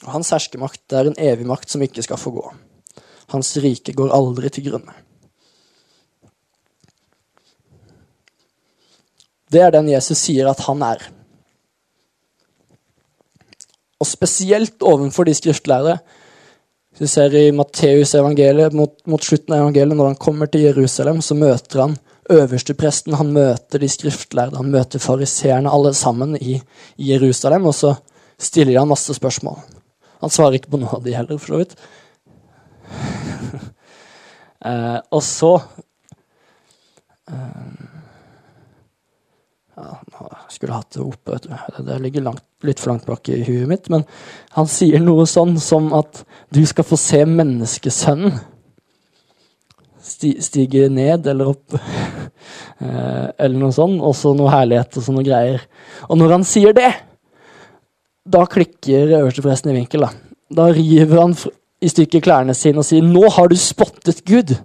Og 0.04 0.12
hans 0.18 0.34
herskemakt 0.36 0.96
er 0.96 1.10
en 1.10 1.20
evig 1.20 1.48
makt 1.48 1.72
som 1.72 1.84
ikke 1.84 2.04
skal 2.06 2.20
forgå. 2.20 2.46
Hans 3.32 3.56
rike 3.64 3.96
går 3.96 4.14
aldri 4.14 4.52
til 4.52 4.68
grunne. 4.68 4.96
Det 9.54 9.62
er 9.62 9.74
den 9.76 9.92
Jesus 9.92 10.18
sier 10.26 10.50
at 10.50 10.64
han 10.66 10.82
er. 10.86 11.04
Og 14.02 14.10
spesielt 14.10 14.82
overfor 14.84 15.30
de 15.30 15.36
skriftlærere. 15.38 16.00
Vi 17.00 17.08
ser 17.10 17.34
i 17.38 17.52
Matteus 17.56 18.14
evangeliet, 18.18 18.74
mot, 18.78 18.94
mot, 19.10 19.22
slutten 19.24 19.56
av 19.56 19.64
evangeliet, 19.64 19.98
når 19.98 20.12
han 20.12 20.20
kommer 20.22 20.50
til 20.52 20.68
Jerusalem, 20.68 21.22
så 21.26 21.38
møter 21.38 21.82
han 21.82 21.96
øverstepresten, 22.34 23.16
han 23.18 23.32
møter 23.34 23.82
de 23.82 23.90
skriftlærde, 23.90 24.60
han 24.60 24.70
møter 24.74 25.02
fariseerne, 25.02 25.72
alle 25.74 25.94
sammen 25.98 26.36
i, 26.38 26.60
i 26.98 27.10
Jerusalem, 27.14 27.66
og 27.72 27.74
så 27.78 27.96
stiller 28.38 28.80
han 28.80 28.92
masse 28.92 29.16
spørsmål. 29.18 29.58
Han 30.24 30.32
svarer 30.32 30.60
ikke 30.60 30.72
på 30.74 30.80
noe 30.82 30.98
av 30.98 31.04
de 31.04 31.16
heller, 31.16 31.40
for 31.42 31.54
så 31.54 31.62
vidt. 31.62 31.76
eh, 34.70 35.00
og 35.12 35.24
så 35.28 35.52
eh, 37.28 37.90
ja, 39.74 39.90
Jeg 40.22 40.56
skulle 40.56 40.78
hatt 40.78 40.96
det 40.96 41.04
oppe, 41.04 41.36
vet 41.36 41.50
du. 41.50 41.84
Det 41.90 42.00
ligger 42.06 42.28
langt, 42.30 42.46
litt 42.64 42.80
for 42.80 42.94
langt 42.94 43.08
bak 43.10 43.28
i 43.34 43.42
huet 43.44 43.68
mitt. 43.68 43.92
Men 43.92 44.08
han 44.56 44.70
sier 44.72 45.04
noe 45.04 45.28
sånn 45.30 45.58
som 45.60 45.92
at 45.98 46.24
du 46.54 46.64
skal 46.70 46.88
få 46.88 47.00
se 47.00 47.24
menneskesønnen 47.28 48.40
stige 50.04 50.90
ned 50.90 51.28
eller 51.28 51.56
opp. 51.56 51.80
Eh, 52.84 53.28
eller 53.40 53.56
noe 53.56 53.72
sånn, 53.72 53.94
Og 54.04 54.12
så 54.18 54.34
noe 54.36 54.52
herlighet 54.52 54.98
og 55.00 55.04
sånne 55.06 55.22
greier. 55.24 55.62
Og 56.12 56.18
når 56.20 56.34
han 56.34 56.42
sier 56.44 56.74
det, 56.76 56.90
da 58.26 58.46
klikker 58.46 59.18
øverstepresten 59.20 59.72
i 59.72 59.80
vinkel. 59.80 60.02
Da 60.02 60.10
Da 60.56 60.72
river 60.72 61.22
han 61.22 61.36
i 61.82 61.88
stykker 61.88 62.22
klærne 62.22 62.54
sine 62.54 62.78
og 62.78 62.86
sier 62.86 63.02
'Nå 63.02 63.30
har 63.30 63.48
du 63.48 63.56
spottet 63.56 64.24
Gud'. 64.30 64.56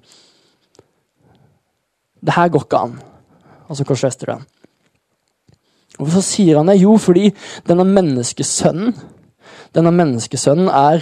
Det 2.24 2.34
her 2.34 2.48
går 2.48 2.60
ikke 2.60 2.76
an. 2.76 3.00
Og 3.68 3.76
så 3.76 3.84
korsfester 3.84 4.26
du 4.26 4.32
ham. 4.32 4.46
Hvorfor 5.98 6.20
sier 6.20 6.56
han 6.56 6.68
det? 6.68 6.82
Jo, 6.82 6.96
fordi 6.96 7.34
denne 7.66 7.84
menneskesønnen 7.84 8.94
Denne 9.74 9.90
menneskesønnen 9.92 10.68
er 10.68 11.00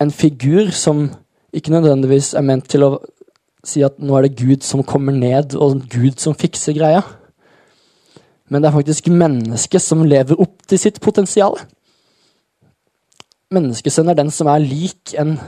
en 0.00 0.10
figur 0.10 0.70
som 0.70 1.10
ikke 1.52 1.70
nødvendigvis 1.70 2.34
er 2.34 2.40
ment 2.40 2.68
til 2.68 2.82
å 2.82 2.90
si 3.64 3.82
at 3.82 3.98
nå 3.98 4.16
er 4.16 4.28
det 4.28 4.38
Gud 4.38 4.62
som 4.62 4.84
kommer 4.86 5.12
ned, 5.12 5.54
og 5.54 5.82
Gud 5.90 6.20
som 6.22 6.34
fikser 6.34 6.76
greia. 6.76 7.02
Men 8.50 8.62
det 8.62 8.68
er 8.68 8.76
faktisk 8.76 9.08
mennesket 9.08 9.82
som 9.82 10.04
lever 10.04 10.40
opp 10.40 10.66
til 10.68 10.80
sitt 10.80 11.00
potensial. 11.04 11.56
Menneskesønnen 13.54 14.12
er 14.12 14.18
den 14.18 14.32
som 14.34 14.50
er 14.50 14.62
lik, 14.62 15.14
en, 15.20 15.38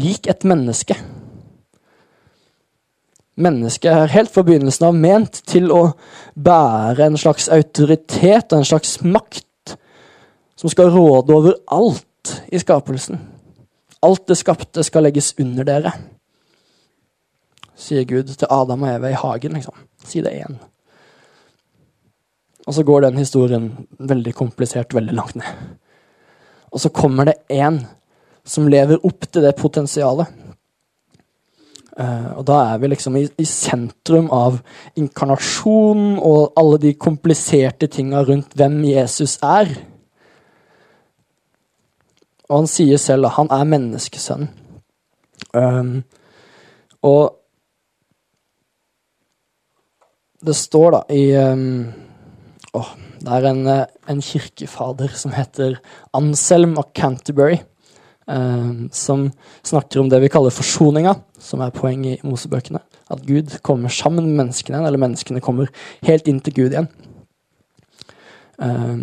lik 0.00 0.28
et 0.30 0.46
menneske. 0.48 0.96
Mennesket 3.34 3.90
er 3.90 4.12
helt 4.14 4.30
fra 4.30 4.44
begynnelsen 4.46 4.86
av 4.88 4.96
ment 4.96 5.40
til 5.50 5.72
å 5.74 5.82
bære 6.38 7.08
en 7.08 7.18
slags 7.18 7.48
autoritet 7.52 8.52
og 8.52 8.60
en 8.60 8.68
slags 8.68 9.00
makt 9.02 9.74
som 10.60 10.70
skal 10.70 10.92
råde 10.94 11.34
over 11.34 11.56
alt 11.74 12.36
i 12.54 12.60
skapelsen. 12.62 13.18
Alt 14.04 14.28
det 14.30 14.38
skapte 14.38 14.84
skal 14.86 15.04
legges 15.08 15.32
under 15.40 15.66
dere, 15.66 15.92
sier 17.74 18.06
Gud 18.06 18.30
til 18.30 18.48
Adam 18.52 18.84
og 18.86 18.92
Eva 18.92 19.10
i 19.10 19.18
hagen. 19.18 19.58
liksom. 19.58 19.74
Si 20.04 20.22
det 20.22 20.36
igjen. 20.36 20.60
Og 22.64 22.74
så 22.76 22.84
går 22.86 23.04
den 23.04 23.20
historien 23.20 23.68
veldig 23.98 24.32
komplisert 24.34 24.94
veldig 24.96 25.14
langt 25.14 25.36
ned. 25.36 25.50
Og 26.72 26.80
så 26.80 26.90
kommer 26.90 27.28
det 27.28 27.36
en 27.52 27.82
som 28.44 28.68
lever 28.68 29.04
opp 29.04 29.28
til 29.30 29.44
det 29.44 29.54
potensialet 29.60 30.44
Uh, 31.94 32.40
og 32.40 32.46
da 32.48 32.56
er 32.72 32.78
vi 32.82 32.88
liksom 32.90 33.14
i, 33.20 33.22
i, 33.38 33.44
sentrum 33.46 34.26
av 34.34 34.56
inkarnasjonen 34.98 36.16
og 36.18 36.56
alle 36.58 36.80
de 36.82 36.90
kompliserte 36.98 37.86
tinga 37.86 38.24
rundt 38.26 38.56
hvem 38.58 38.80
Jesus 38.88 39.36
er. 39.46 39.70
Og 42.48 42.56
han 42.56 42.66
sier 42.70 42.98
selv 42.98 43.28
at 43.28 43.36
han 43.38 43.52
er 43.54 43.70
menneskesønn. 43.70 44.50
Um, 45.54 46.00
og 47.06 47.38
det 50.44 50.56
står 50.58 50.96
da 50.96 51.04
i 51.14 51.24
um, 51.38 51.84
oh, 52.74 52.90
Det 53.24 53.32
er 53.32 53.46
en, 53.48 53.62
en, 53.68 54.20
kirkefader 54.22 55.14
som 55.16 55.32
heter 55.32 55.78
Anselm 56.16 56.76
av 56.80 56.90
Canterbury. 56.94 57.62
eh, 58.26 58.72
som 58.92 59.30
snakker 59.62 60.00
om 60.00 60.08
det 60.08 60.20
vi 60.20 60.28
kaller 60.32 60.54
forsoninga 60.54 61.14
som 61.38 61.60
er 61.60 61.74
poenget 61.74 62.20
i 62.20 62.28
Mosebøkene. 62.28 62.80
At 63.10 63.24
Gud 63.26 63.58
kommer 63.62 63.92
sammen 63.92 64.24
med 64.26 64.44
menneskene 64.44 64.80
eller 64.80 65.00
menneskene 65.00 65.42
kommer 65.44 65.68
helt 66.06 66.28
inn 66.28 66.40
til 66.40 66.54
Gud 66.54 66.72
igjen. 66.72 66.88
Eh, 68.60 68.96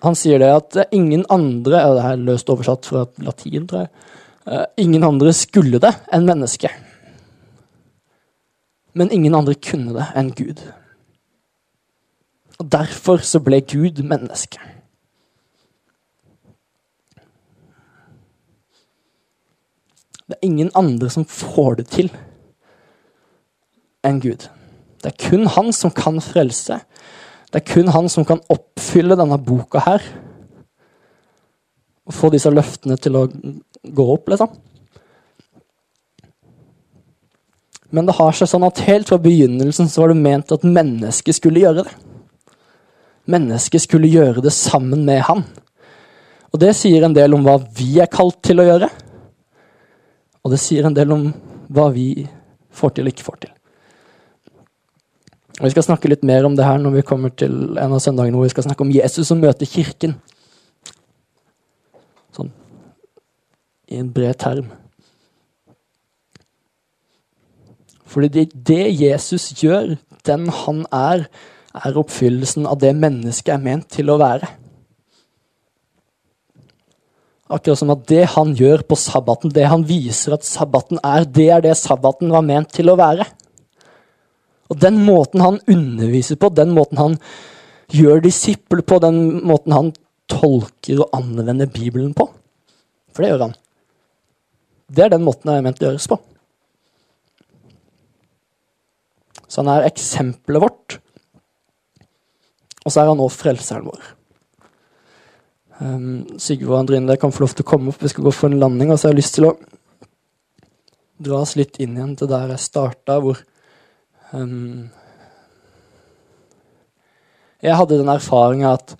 han 0.00 0.16
sier 0.16 0.40
det 0.40 0.48
at 0.48 0.76
ingen 0.96 1.26
andre 1.28 1.82
Det 1.96 2.04
er 2.04 2.22
løst 2.24 2.48
oversatt 2.48 2.86
fra 2.88 3.04
latin, 3.20 3.66
tror 3.68 3.84
jeg. 3.84 3.90
Eh, 4.46 4.66
ingen 4.80 5.04
andre 5.04 5.32
skulle 5.36 5.80
det 5.82 5.92
enn 6.12 6.24
mennesket. 6.24 6.72
Men 8.94 9.12
ingen 9.12 9.34
andre 9.34 9.54
kunne 9.54 9.92
det 9.94 10.06
enn 10.16 10.32
Gud. 10.34 10.62
Og 12.60 12.68
Derfor 12.68 13.22
så 13.24 13.40
ble 13.40 13.62
Gud 13.64 14.02
menneske. 14.04 14.60
Det 20.28 20.36
er 20.36 20.46
ingen 20.46 20.70
andre 20.78 21.08
som 21.10 21.24
får 21.24 21.80
det 21.80 21.86
til 21.90 22.10
enn 24.06 24.20
Gud. 24.22 24.44
Det 25.00 25.10
er 25.10 25.16
kun 25.18 25.48
han 25.50 25.72
som 25.74 25.90
kan 25.90 26.20
frelse. 26.22 26.78
Det 27.50 27.62
er 27.62 27.72
kun 27.72 27.88
han 27.90 28.08
som 28.12 28.24
kan 28.28 28.42
oppfylle 28.52 29.16
denne 29.18 29.40
boka 29.42 29.82
her. 29.82 30.04
Og 32.06 32.14
få 32.14 32.30
disse 32.30 32.52
løftene 32.52 32.96
til 33.00 33.16
å 33.18 33.24
gå 33.26 34.06
opp, 34.14 34.28
liksom. 34.30 34.52
Men 37.90 38.06
det 38.06 38.14
har 38.20 38.36
seg 38.36 38.52
sånn 38.52 38.68
at 38.68 38.84
helt 38.86 39.10
fra 39.10 39.18
begynnelsen 39.18 39.88
så 39.90 40.04
var 40.04 40.12
det 40.12 40.22
ment 40.22 40.54
at 40.54 40.68
mennesket 40.78 41.40
skulle 41.40 41.64
gjøre 41.64 41.88
det. 41.88 42.09
Mennesket 43.30 43.84
skulle 43.84 44.10
gjøre 44.10 44.42
det 44.44 44.52
sammen 44.54 45.04
med 45.06 45.22
han. 45.28 45.44
Og 46.50 46.58
det 46.62 46.74
sier 46.78 47.06
en 47.06 47.14
del 47.14 47.36
om 47.36 47.46
hva 47.46 47.58
vi 47.76 47.92
er 48.02 48.10
kalt 48.10 48.40
til 48.46 48.62
å 48.62 48.66
gjøre. 48.66 48.90
Og 50.42 50.52
det 50.54 50.60
sier 50.62 50.88
en 50.88 50.96
del 50.96 51.14
om 51.14 51.28
hva 51.70 51.88
vi 51.94 52.26
får 52.74 52.96
til 52.96 53.06
og 53.06 53.14
ikke 53.14 53.26
får 53.26 53.40
til. 53.44 53.54
Og 55.60 55.66
Vi 55.68 55.74
skal 55.74 55.84
snakke 55.90 56.08
litt 56.08 56.22
mer 56.24 56.46
om 56.48 56.56
det 56.56 56.64
her 56.64 56.78
når 56.80 56.94
vi 56.96 57.06
kommer 57.06 57.32
til 57.36 57.76
en 57.78 57.92
av 57.92 58.00
søndagene 58.00 58.38
hvor 58.38 58.48
vi 58.48 58.54
skal 58.54 58.64
snakke 58.64 58.86
om 58.86 58.92
Jesus 58.94 59.28
som 59.28 59.42
møter 59.42 59.68
kirken. 59.68 60.16
Sånn 62.32 62.48
i 63.90 63.98
en 63.98 64.12
bred 64.14 64.38
term. 64.38 64.70
Fordi 68.10 68.28
det, 68.28 68.46
det 68.54 68.86
Jesus 69.00 69.50
gjør, 69.62 69.96
den 70.26 70.48
han 70.64 70.84
er, 70.94 71.26
er 71.76 71.98
oppfyllelsen 72.00 72.66
av 72.66 72.80
det 72.82 72.92
mennesket 72.98 73.54
er 73.54 73.62
ment 73.62 73.86
til 73.94 74.10
å 74.10 74.18
være. 74.20 74.48
Akkurat 77.50 77.80
som 77.80 77.90
at 77.94 78.02
det 78.10 78.24
han 78.36 78.52
gjør 78.58 78.84
på 78.86 78.98
sabbaten, 78.98 79.50
det 79.54 79.66
han 79.70 79.82
viser 79.86 80.36
at 80.36 80.46
sabbaten 80.46 81.00
er, 81.02 81.26
det 81.26 81.48
er 81.50 81.64
det 81.64 81.76
sabbaten 81.78 82.30
var 82.30 82.46
ment 82.46 82.70
til 82.74 82.92
å 82.92 82.98
være. 82.98 83.26
Og 84.70 84.78
den 84.78 85.00
måten 85.02 85.42
han 85.42 85.58
underviser 85.70 86.38
på, 86.38 86.52
den 86.54 86.70
måten 86.76 87.00
han 87.00 87.16
gjør 87.90 88.22
disipler 88.22 88.84
på, 88.86 89.00
den 89.02 89.40
måten 89.46 89.74
han 89.74 89.90
tolker 90.30 91.02
og 91.02 91.16
anvender 91.16 91.66
Bibelen 91.66 92.12
på 92.14 92.28
For 93.10 93.24
det 93.24 93.32
gjør 93.32 93.48
han. 93.48 93.56
Det 94.86 95.02
er 95.02 95.10
den 95.10 95.26
måten 95.26 95.50
det 95.50 95.56
er 95.58 95.64
ment 95.66 95.82
å 95.82 95.88
gjøres 95.88 96.06
på. 96.10 96.20
Så 99.50 99.64
han 99.64 99.72
er 99.72 99.88
eksempelet 99.88 100.62
vårt. 100.62 100.99
Og 102.84 102.92
så 102.92 103.02
er 103.02 103.10
han 103.10 103.20
òg 103.20 103.32
frelseren 103.34 103.88
vår. 103.88 104.08
Um, 105.80 106.38
Sigve 106.40 106.74
og 106.74 106.82
Andrine 106.82 107.16
kan 107.20 107.32
få 107.32 107.44
lov 107.44 107.54
til 107.56 107.64
å 107.64 107.70
komme 107.70 107.92
opp. 107.92 108.00
Vi 108.02 108.12
skal 108.12 108.26
gå 108.26 108.32
for 108.36 108.50
en 108.50 108.60
landing. 108.60 108.92
Og 108.92 109.00
så 109.00 109.08
har 109.08 109.14
jeg 109.14 109.22
lyst 109.22 109.36
til 109.38 109.48
å 109.48 109.56
dra 111.20 111.42
oss 111.42 111.56
litt 111.60 111.76
inn 111.80 111.98
igjen 111.98 112.16
til 112.16 112.30
der 112.30 112.54
jeg 112.54 112.64
starta, 112.64 113.18
hvor 113.20 113.40
um, 114.32 114.88
Jeg 117.60 117.76
hadde 117.76 117.98
den 118.00 118.08
erfaringa 118.08 118.72
at 118.78 118.94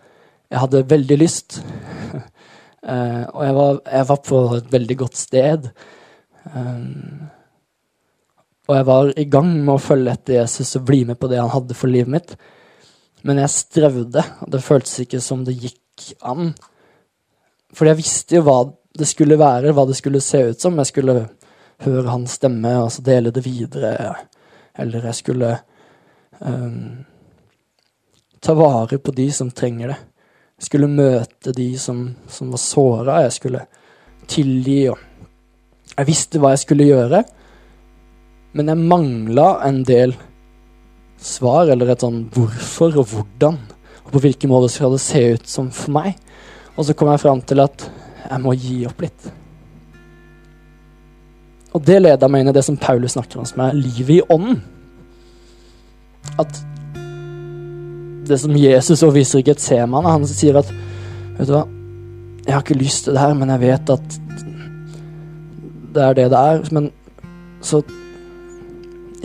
jeg 0.51 0.61
hadde 0.61 0.89
veldig 0.91 1.17
lyst. 1.21 1.61
uh, 2.85 3.25
og 3.37 3.43
jeg 3.47 3.55
var, 3.57 3.83
jeg 3.87 4.09
var, 4.11 4.23
på 4.29 4.41
et 4.59 4.73
veldig 4.73 4.97
godt 5.05 5.17
sted. 5.17 5.69
Um, 6.53 7.29
og 8.69 8.77
jeg 8.77 8.87
var 8.87 9.13
i 9.19 9.27
gang 9.33 9.53
med 9.65 9.75
å 9.75 9.83
følge 9.83 10.13
etter 10.13 10.37
Jesus 10.43 10.77
og 10.79 10.85
bli 10.89 11.03
med 11.09 11.19
på 11.21 11.29
det 11.31 11.41
han 11.41 11.53
hadde 11.53 11.77
for 11.77 11.93
livet 11.93 12.13
mitt. 12.13 12.37
Men 13.27 13.41
jeg 13.43 13.53
strevde, 13.53 14.25
og 14.41 14.53
det 14.53 14.63
føltes 14.65 15.03
ikke 15.05 15.21
som 15.25 15.45
det 15.45 15.59
gikk 15.61 16.13
an. 16.25 16.53
Fordi 17.77 17.93
jeg 17.93 18.01
visste 18.01 18.39
jo 18.39 18.45
hva 18.47 18.59
det 18.97 19.07
skulle 19.09 19.39
være, 19.39 19.75
hva 19.77 19.87
det 19.89 19.97
skulle 19.99 20.23
se 20.25 20.43
ut 20.51 20.61
som. 20.63 20.79
Jeg 20.81 20.91
skulle 20.91 21.17
høre 21.85 22.11
hans 22.11 22.39
stemme 22.41 22.73
og 22.81 22.91
så 22.95 23.05
dele 23.05 23.33
det 23.35 23.45
videre. 23.45 24.15
Eller 24.79 25.11
jeg 25.11 25.19
skulle 25.21 25.51
um, 26.41 27.05
ta 28.41 28.57
vare 28.57 28.99
på 28.99 29.15
de 29.17 29.29
som 29.33 29.53
trenger 29.53 29.93
det. 29.93 29.99
Jeg 30.61 30.69
skulle 30.69 30.93
møte 30.93 31.55
de 31.57 31.69
som, 31.81 32.03
som 32.29 32.51
var 32.53 32.61
såra. 32.61 33.21
Jeg 33.25 33.37
skulle 33.37 33.63
tilgi. 34.29 34.81
og 34.93 34.99
Jeg 35.97 36.09
visste 36.09 36.41
hva 36.41 36.55
jeg 36.55 36.65
skulle 36.65 36.89
gjøre, 36.89 37.23
men 38.57 38.71
jeg 38.71 38.89
mangla 38.91 39.49
en 39.67 39.85
del 39.87 40.17
svar, 41.21 41.71
eller 41.73 41.93
et 41.93 42.05
sånn 42.05 42.25
hvorfor 42.35 42.97
og 43.03 43.13
hvordan, 43.13 43.59
og 44.05 44.15
på 44.15 44.23
hvilken 44.25 44.51
måte 44.53 44.71
skal 44.73 44.95
det 44.97 45.03
se 45.05 45.23
ut 45.37 45.49
som 45.49 45.69
for 45.75 45.95
meg. 45.95 46.17
Og 46.77 46.87
så 46.89 46.97
kom 46.97 47.11
jeg 47.13 47.23
fram 47.23 47.43
til 47.45 47.63
at 47.63 47.85
jeg 48.25 48.43
må 48.43 48.55
gi 48.57 48.81
opp 48.89 49.05
litt. 49.05 49.31
Og 51.77 51.83
det 51.87 52.01
leda 52.01 52.29
meg 52.31 52.43
inn 52.43 52.51
i 52.51 52.57
det 52.57 52.65
som 52.67 52.79
Paulus 52.81 53.15
snakker 53.15 53.41
om, 53.41 53.47
som 53.47 53.63
er 53.63 53.77
livet 53.79 54.17
i 54.17 54.23
ånden. 54.33 54.63
At 56.41 56.63
det 58.31 58.39
som 58.43 58.57
Jesus 58.57 59.03
og 59.07 59.15
viser 59.15 59.45
Getsemane, 59.47 60.11
han 60.11 60.27
sier 60.29 60.61
at 60.61 60.71
Vet 61.41 61.49
du 61.49 61.55
hva, 61.55 61.63
jeg 62.45 62.53
har 62.53 62.61
ikke 62.61 62.77
lyst 62.77 63.07
til 63.07 63.15
det 63.17 63.23
her, 63.23 63.33
men 63.39 63.49
jeg 63.55 63.63
vet 63.63 63.93
at 63.95 64.17
det 65.95 66.03
er 66.05 66.17
det 66.19 66.27
det 66.33 66.41
er. 66.41 66.61
Men 66.75 66.91
så 67.65 67.81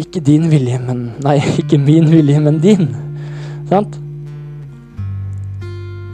Ikke 0.01 0.19
din 0.23 0.49
vilje, 0.51 0.79
men 0.83 1.05
Nei, 1.23 1.37
ikke 1.61 1.79
min 1.79 2.09
vilje, 2.11 2.41
men 2.43 2.59
din. 2.63 2.89
Sant? 3.69 3.99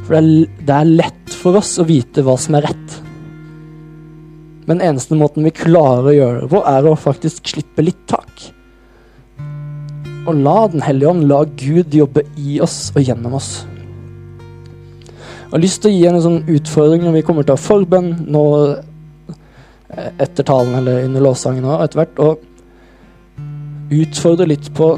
For 0.05 0.17
det 0.17 0.75
er, 0.75 0.89
lett 0.89 1.35
for 1.41 1.57
oss 1.61 1.77
å 1.81 1.87
vite 1.87 2.23
hva 2.25 2.35
som 2.39 2.57
er 2.57 2.67
rett. 2.67 2.97
Men 4.69 4.83
eneste 4.83 5.17
måten 5.17 5.45
vi 5.47 5.53
klarer 5.55 6.11
å 6.11 6.15
gjøre 6.15 6.41
det 6.43 6.49
på, 6.51 6.61
er 6.67 6.87
å 6.87 6.97
faktisk 6.99 7.49
slippe 7.53 7.85
litt 7.85 8.01
tak. 8.09 8.51
Og 10.29 10.37
la 10.37 10.67
Den 10.69 10.83
hellige 10.85 11.09
ånd, 11.09 11.25
la 11.29 11.41
Gud 11.45 11.95
jobbe 11.97 12.25
i 12.37 12.59
oss 12.61 12.91
og 12.93 13.01
gjennom 13.01 13.39
oss. 13.39 13.63
Jeg 15.51 15.57
har 15.57 15.63
lyst 15.65 15.81
til 15.83 15.91
å 15.91 15.95
gi 15.95 16.05
en 16.07 16.21
sånn 16.23 16.43
utfordring 16.47 17.01
når 17.03 17.17
vi 17.17 17.23
kommer 17.27 17.43
til 17.43 17.55
å 17.55 17.57
ha 17.57 17.63
forbønn 17.63 18.11
nå 18.31 18.43
eh, 18.69 20.11
etter 20.23 20.45
talen 20.47 20.77
eller 20.77 21.07
under 21.09 21.25
lovsangen 21.25 21.65
og 21.67 21.81
etter 21.83 22.03
hvert, 22.03 22.21
og 22.23 22.50
utfordre 23.91 24.47
litt 24.49 24.71
på 24.77 24.93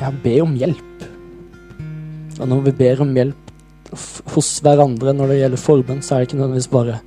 Ja, 0.00 0.10
be 0.20 0.34
om 0.42 0.52
hjelp. 0.58 1.04
Og 2.42 2.48
når 2.50 2.64
vi 2.66 2.72
ber 2.82 3.00
om 3.00 3.14
hjelp 3.16 3.94
hos 4.34 4.48
hverandre 4.64 5.14
når 5.14 5.30
det 5.30 5.38
gjelder 5.38 5.62
forbønn, 5.62 6.02
så 6.04 6.16
er 6.16 6.22
det 6.22 6.28
ikke 6.28 6.40
nødvendigvis 6.40 6.72
bare 6.72 6.98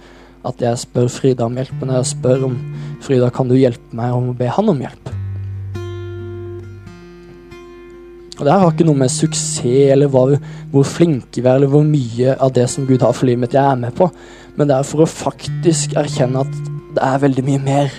at 0.47 0.63
jeg 0.63 0.81
spør 0.81 1.11
Frida 1.11 1.45
om 1.45 1.57
hjelp, 1.59 1.75
men 1.81 1.93
jeg 1.97 2.09
spør 2.13 2.47
om 2.47 2.55
Frida, 3.03 3.29
kan 3.33 3.51
du 3.51 3.57
hjelpe 3.57 3.97
meg 3.97 4.15
om 4.15 4.31
å 4.31 4.37
be 4.37 4.49
han 4.49 4.71
om 4.71 4.81
hjelp? 4.81 5.11
Og 8.37 8.45
det 8.45 8.53
her 8.53 8.63
har 8.63 8.73
ikke 8.73 8.87
noe 8.87 9.01
med 9.01 9.11
suksess 9.11 9.65
eller 9.65 10.09
hva, 10.13 10.25
hvor 10.71 10.85
flinke 10.87 11.41
vi 11.41 11.45
er, 11.45 11.57
eller 11.57 11.71
hvor 11.73 11.85
mye 11.85 12.35
av 12.37 12.53
det 12.53 12.67
som 12.71 12.85
Gud 12.87 13.05
har 13.05 13.15
for 13.17 13.29
livet 13.29 13.47
mitt 13.47 13.57
jeg 13.57 13.65
er 13.65 13.79
med 13.81 13.95
på, 13.97 14.09
men 14.57 14.69
det 14.69 14.77
er 14.77 14.89
for 14.89 15.03
å 15.03 15.09
faktisk 15.09 15.97
erkjenne 15.97 16.45
at 16.45 16.59
det 16.97 17.03
er 17.03 17.23
veldig 17.25 17.45
mye 17.49 17.63
mer. 17.65 17.97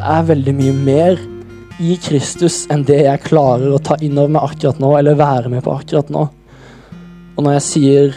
Er 0.00 0.24
veldig 0.24 0.54
mye 0.56 0.72
mer 0.72 1.20
i 1.80 1.96
Kristus 2.00 2.62
enn 2.72 2.84
det 2.88 3.02
jeg 3.04 3.24
klarer 3.24 3.72
å 3.72 3.80
ta 3.84 3.96
inn 4.00 4.18
over 4.18 4.32
meg 4.36 4.46
akkurat 4.46 4.80
nå, 4.80 4.92
eller 4.98 5.18
være 5.18 5.52
med 5.52 5.64
på 5.64 5.74
akkurat 5.74 6.12
nå. 6.12 6.26
Og 7.36 7.44
når 7.44 7.56
jeg 7.58 7.66
sier 7.66 8.16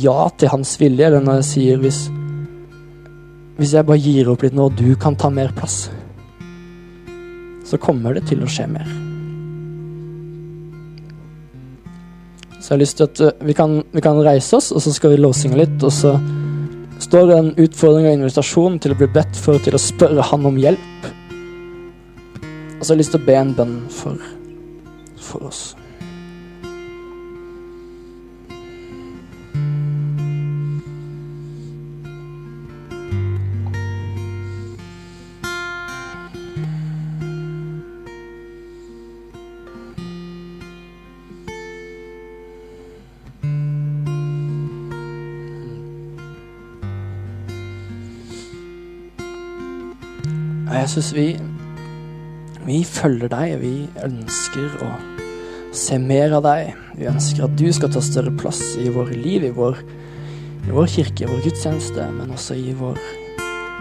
ja 0.00 0.28
til 0.38 0.52
hans 0.52 0.74
vilje, 0.80 1.06
eller 1.06 1.24
når 1.24 1.40
jeg 1.40 1.50
sier 1.50 1.84
hvis 1.84 2.08
Hvis 3.60 3.74
jeg 3.76 3.84
bare 3.84 4.00
gir 4.00 4.28
opp 4.32 4.40
litt 4.40 4.54
nå, 4.56 4.70
og 4.70 4.76
du 4.76 4.94
kan 4.96 5.12
ta 5.20 5.28
mer 5.28 5.50
plass, 5.52 5.90
så 7.68 7.76
kommer 7.76 8.14
det 8.16 8.22
til 8.30 8.40
å 8.40 8.48
skje 8.48 8.64
mer. 8.72 8.86
Så 12.56 12.70
jeg 12.70 12.72
har 12.72 12.80
lyst 12.80 12.96
til 12.96 13.10
at 13.10 13.20
uh, 13.20 13.44
vi 13.44 13.52
kan, 13.52 13.82
vi 13.92 14.00
kan 14.00 14.16
reise 14.24 14.56
oss, 14.56 14.70
og 14.72 14.80
så 14.80 14.94
skal 14.96 15.12
vi 15.12 15.20
lovsynge 15.20 15.60
litt, 15.60 15.76
og 15.84 15.92
så 15.92 16.14
står 17.00 17.26
det 17.26 17.38
en 17.38 17.50
utfordring 17.64 18.06
og 18.08 18.18
invitasjon 18.18 18.78
til 18.82 18.94
å 18.94 19.00
bli 19.00 19.10
bedt 19.14 19.38
for 19.40 19.60
til 19.62 19.76
å 19.76 19.82
spørre 19.82 20.26
han 20.30 20.46
om 20.50 20.60
hjelp. 20.60 21.10
Og 22.78 22.84
så 22.84 22.92
har 22.92 22.96
jeg 22.96 23.02
lyst 23.02 23.14
til 23.16 23.22
å 23.22 23.28
be 23.28 23.36
en 23.36 23.54
bønn 23.56 23.76
for, 23.92 24.30
for 25.20 25.50
oss. 25.50 25.62
Jesus, 50.80 51.10
vi, 51.12 51.34
vi 52.64 52.78
følger 52.88 53.28
deg. 53.28 53.58
Vi 53.60 53.72
ønsker 54.00 54.78
å 54.80 54.90
se 55.76 55.98
mer 56.00 56.32
av 56.38 56.46
deg. 56.46 56.70
Vi 56.96 57.08
ønsker 57.10 57.44
at 57.44 57.58
du 57.60 57.66
skal 57.76 57.92
ta 57.92 58.00
større 58.04 58.32
plass 58.40 58.62
i 58.80 58.88
våre 58.94 59.12
liv, 59.12 59.44
i 59.44 59.52
vår, 59.52 59.76
i 60.64 60.72
vår 60.72 60.88
kirke, 60.88 61.26
i 61.26 61.28
vår 61.28 61.42
gudstjeneste, 61.44 62.06
men 62.16 62.32
også 62.32 62.56
i 62.56 62.72
vår, 62.78 62.96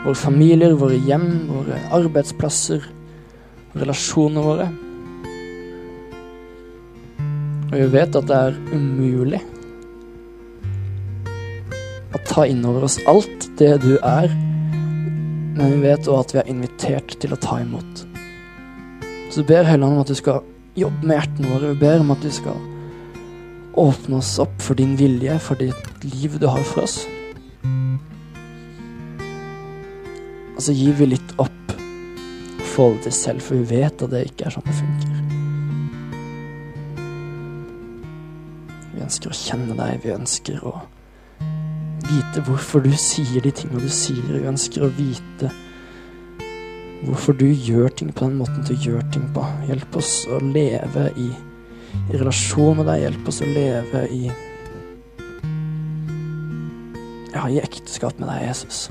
våre 0.03 0.19
familier, 0.19 0.75
våre 0.79 0.99
hjem, 1.07 1.29
våre 1.47 1.79
arbeidsplasser, 1.95 2.83
relasjonene 3.79 4.43
våre. 4.43 4.67
Og 7.69 7.77
vi 7.77 7.89
vet 7.95 8.19
at 8.19 8.27
det 8.27 8.43
er 8.49 8.61
umulig 8.73 9.39
å 12.11 12.23
ta 12.27 12.43
inn 12.49 12.65
over 12.67 12.89
oss 12.89 12.99
alt 13.07 13.51
det 13.61 13.75
du 13.85 13.93
er 14.01 14.33
men 15.59 15.73
vi 15.75 15.79
vet 15.83 16.07
òg 16.07 16.21
at 16.23 16.31
vi 16.31 16.39
er 16.39 16.51
invitert 16.53 17.17
til 17.19 17.35
å 17.35 17.39
ta 17.43 17.57
imot. 17.59 18.05
Så 19.29 19.43
ber 19.43 19.67
Helligånd 19.67 19.97
om 19.97 20.03
at 20.05 20.11
du 20.11 20.15
skal 20.15 20.45
jobbe 20.79 21.03
med 21.03 21.17
hjertene 21.17 21.49
våre. 21.51 21.71
Vi 21.73 21.81
ber 21.81 22.03
om 22.03 22.13
at 22.15 22.23
du 22.23 22.31
skal 22.31 22.55
åpne 23.79 24.21
oss 24.21 24.37
opp 24.39 24.55
for 24.63 24.79
din 24.79 24.95
vilje, 24.99 25.35
for 25.43 25.59
ditt 25.59 26.05
liv 26.07 26.37
du 26.39 26.47
har 26.47 26.63
for 26.63 26.87
oss. 26.87 27.01
Og 30.55 30.63
så 30.63 30.75
gir 30.75 30.95
vi 30.99 31.11
litt 31.11 31.35
opp 31.39 31.75
forholdet 32.63 33.09
til 33.09 33.15
selv, 33.19 33.43
for 33.43 33.59
vi 33.59 33.81
vet 33.81 34.05
at 34.05 34.13
det 34.13 34.23
ikke 34.29 34.47
er 34.47 34.55
sånn 34.55 34.69
det 34.69 34.77
funker. 34.79 35.17
Vi 38.95 39.03
ønsker 39.03 39.31
å 39.31 39.39
kjenne 39.43 39.75
deg, 39.75 39.99
vi 40.07 40.15
ønsker 40.15 40.63
å 40.63 40.77
vite 42.09 42.43
hvorfor 42.47 42.83
du 42.83 42.91
sier 42.97 43.43
de 43.43 43.51
tingene 43.53 43.83
du 43.83 43.91
sier. 43.93 44.23
Vi 44.25 44.47
ønsker 44.49 44.85
å 44.85 44.93
vite 44.97 45.51
hvorfor 47.05 47.37
du 47.39 47.47
gjør 47.47 47.89
ting 47.95 48.11
på 48.11 48.27
den 48.27 48.39
måten 48.41 48.65
du 48.67 48.73
gjør 48.75 49.03
ting 49.13 49.27
på. 49.35 49.43
Hjelp 49.69 49.99
oss 49.99 50.13
å 50.29 50.41
leve 50.43 51.09
i, 51.19 51.29
i 52.09 52.19
relasjon 52.19 52.81
med 52.81 52.89
deg. 52.89 53.05
Hjelp 53.05 53.31
oss 53.31 53.43
å 53.45 53.49
leve 53.49 54.05
i 54.13 54.23
Ja, 57.29 57.45
i 57.45 57.59
ekteskap 57.61 58.17
med 58.19 58.27
deg, 58.27 58.47
Jesus. 58.49 58.87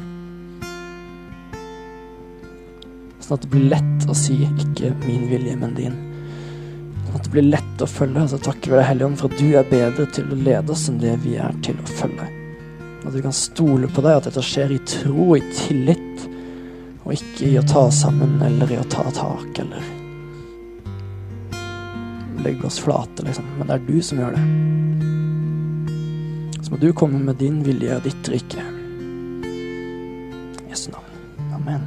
Sånn 3.19 3.35
at 3.35 3.43
det 3.45 3.51
blir 3.53 3.67
lett 3.75 4.07
å 4.09 4.15
si 4.17 4.39
'ikke 4.47 4.95
min 5.03 5.27
vilje, 5.29 5.57
men 5.59 5.75
din'. 5.75 5.99
Sånn 7.05 7.19
at 7.19 7.25
det 7.27 7.35
blir 7.35 7.51
lett 7.51 7.83
å 7.83 7.91
følge. 7.91 8.29
Så 8.31 8.39
takker 8.39 8.71
vi 8.71 8.79
deg, 8.79 8.87
Hellige 8.87 9.11
Ånd, 9.11 9.19
for 9.19 9.29
at 9.29 9.39
du 9.43 9.53
er 9.53 9.69
bedre 9.69 10.07
til 10.07 10.33
å 10.33 10.43
lede 10.49 10.73
oss 10.73 10.89
enn 10.89 11.03
det 11.03 11.19
vi 11.27 11.37
er 11.37 11.53
til 11.61 11.75
å 11.75 11.93
følge. 11.99 12.38
At 13.07 13.15
vi 13.15 13.23
kan 13.23 13.33
stole 13.33 13.89
på 13.89 14.03
deg, 14.05 14.17
at 14.19 14.27
dette 14.29 14.43
skjer 14.45 14.75
i 14.75 14.81
tro, 14.89 15.37
i 15.37 15.43
tillit, 15.55 16.27
og 17.05 17.15
ikke 17.15 17.47
i 17.47 17.59
å 17.61 17.65
ta 17.65 17.87
sammen 17.95 18.43
eller 18.45 18.73
i 18.75 18.81
å 18.81 18.89
ta 18.91 19.07
tak 19.15 19.63
eller 19.63 19.83
legge 22.45 22.67
oss 22.67 22.79
flate, 22.79 23.23
liksom. 23.23 23.45
Men 23.59 23.67
det 23.67 23.75
er 23.75 23.87
du 23.87 24.03
som 24.03 24.19
gjør 24.21 24.37
det. 24.37 24.43
Så 26.65 26.71
må 26.75 26.81
du 26.83 26.93
komme 26.93 27.19
med 27.19 27.37
din 27.41 27.63
vilje 27.65 27.97
og 27.97 28.03
ditt 28.07 28.29
rike. 28.33 28.63
I 29.49 30.69
Jesu 30.71 30.91
navn. 30.93 31.05
Amen. 31.57 31.83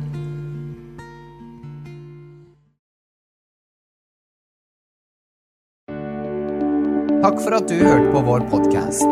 Takk 7.22 7.38
for 7.43 7.53
at 7.59 7.70
du 7.70 7.78
hørte 7.78 8.09
på 8.16 8.26
vår 8.26 8.49
podkast. 8.49 9.12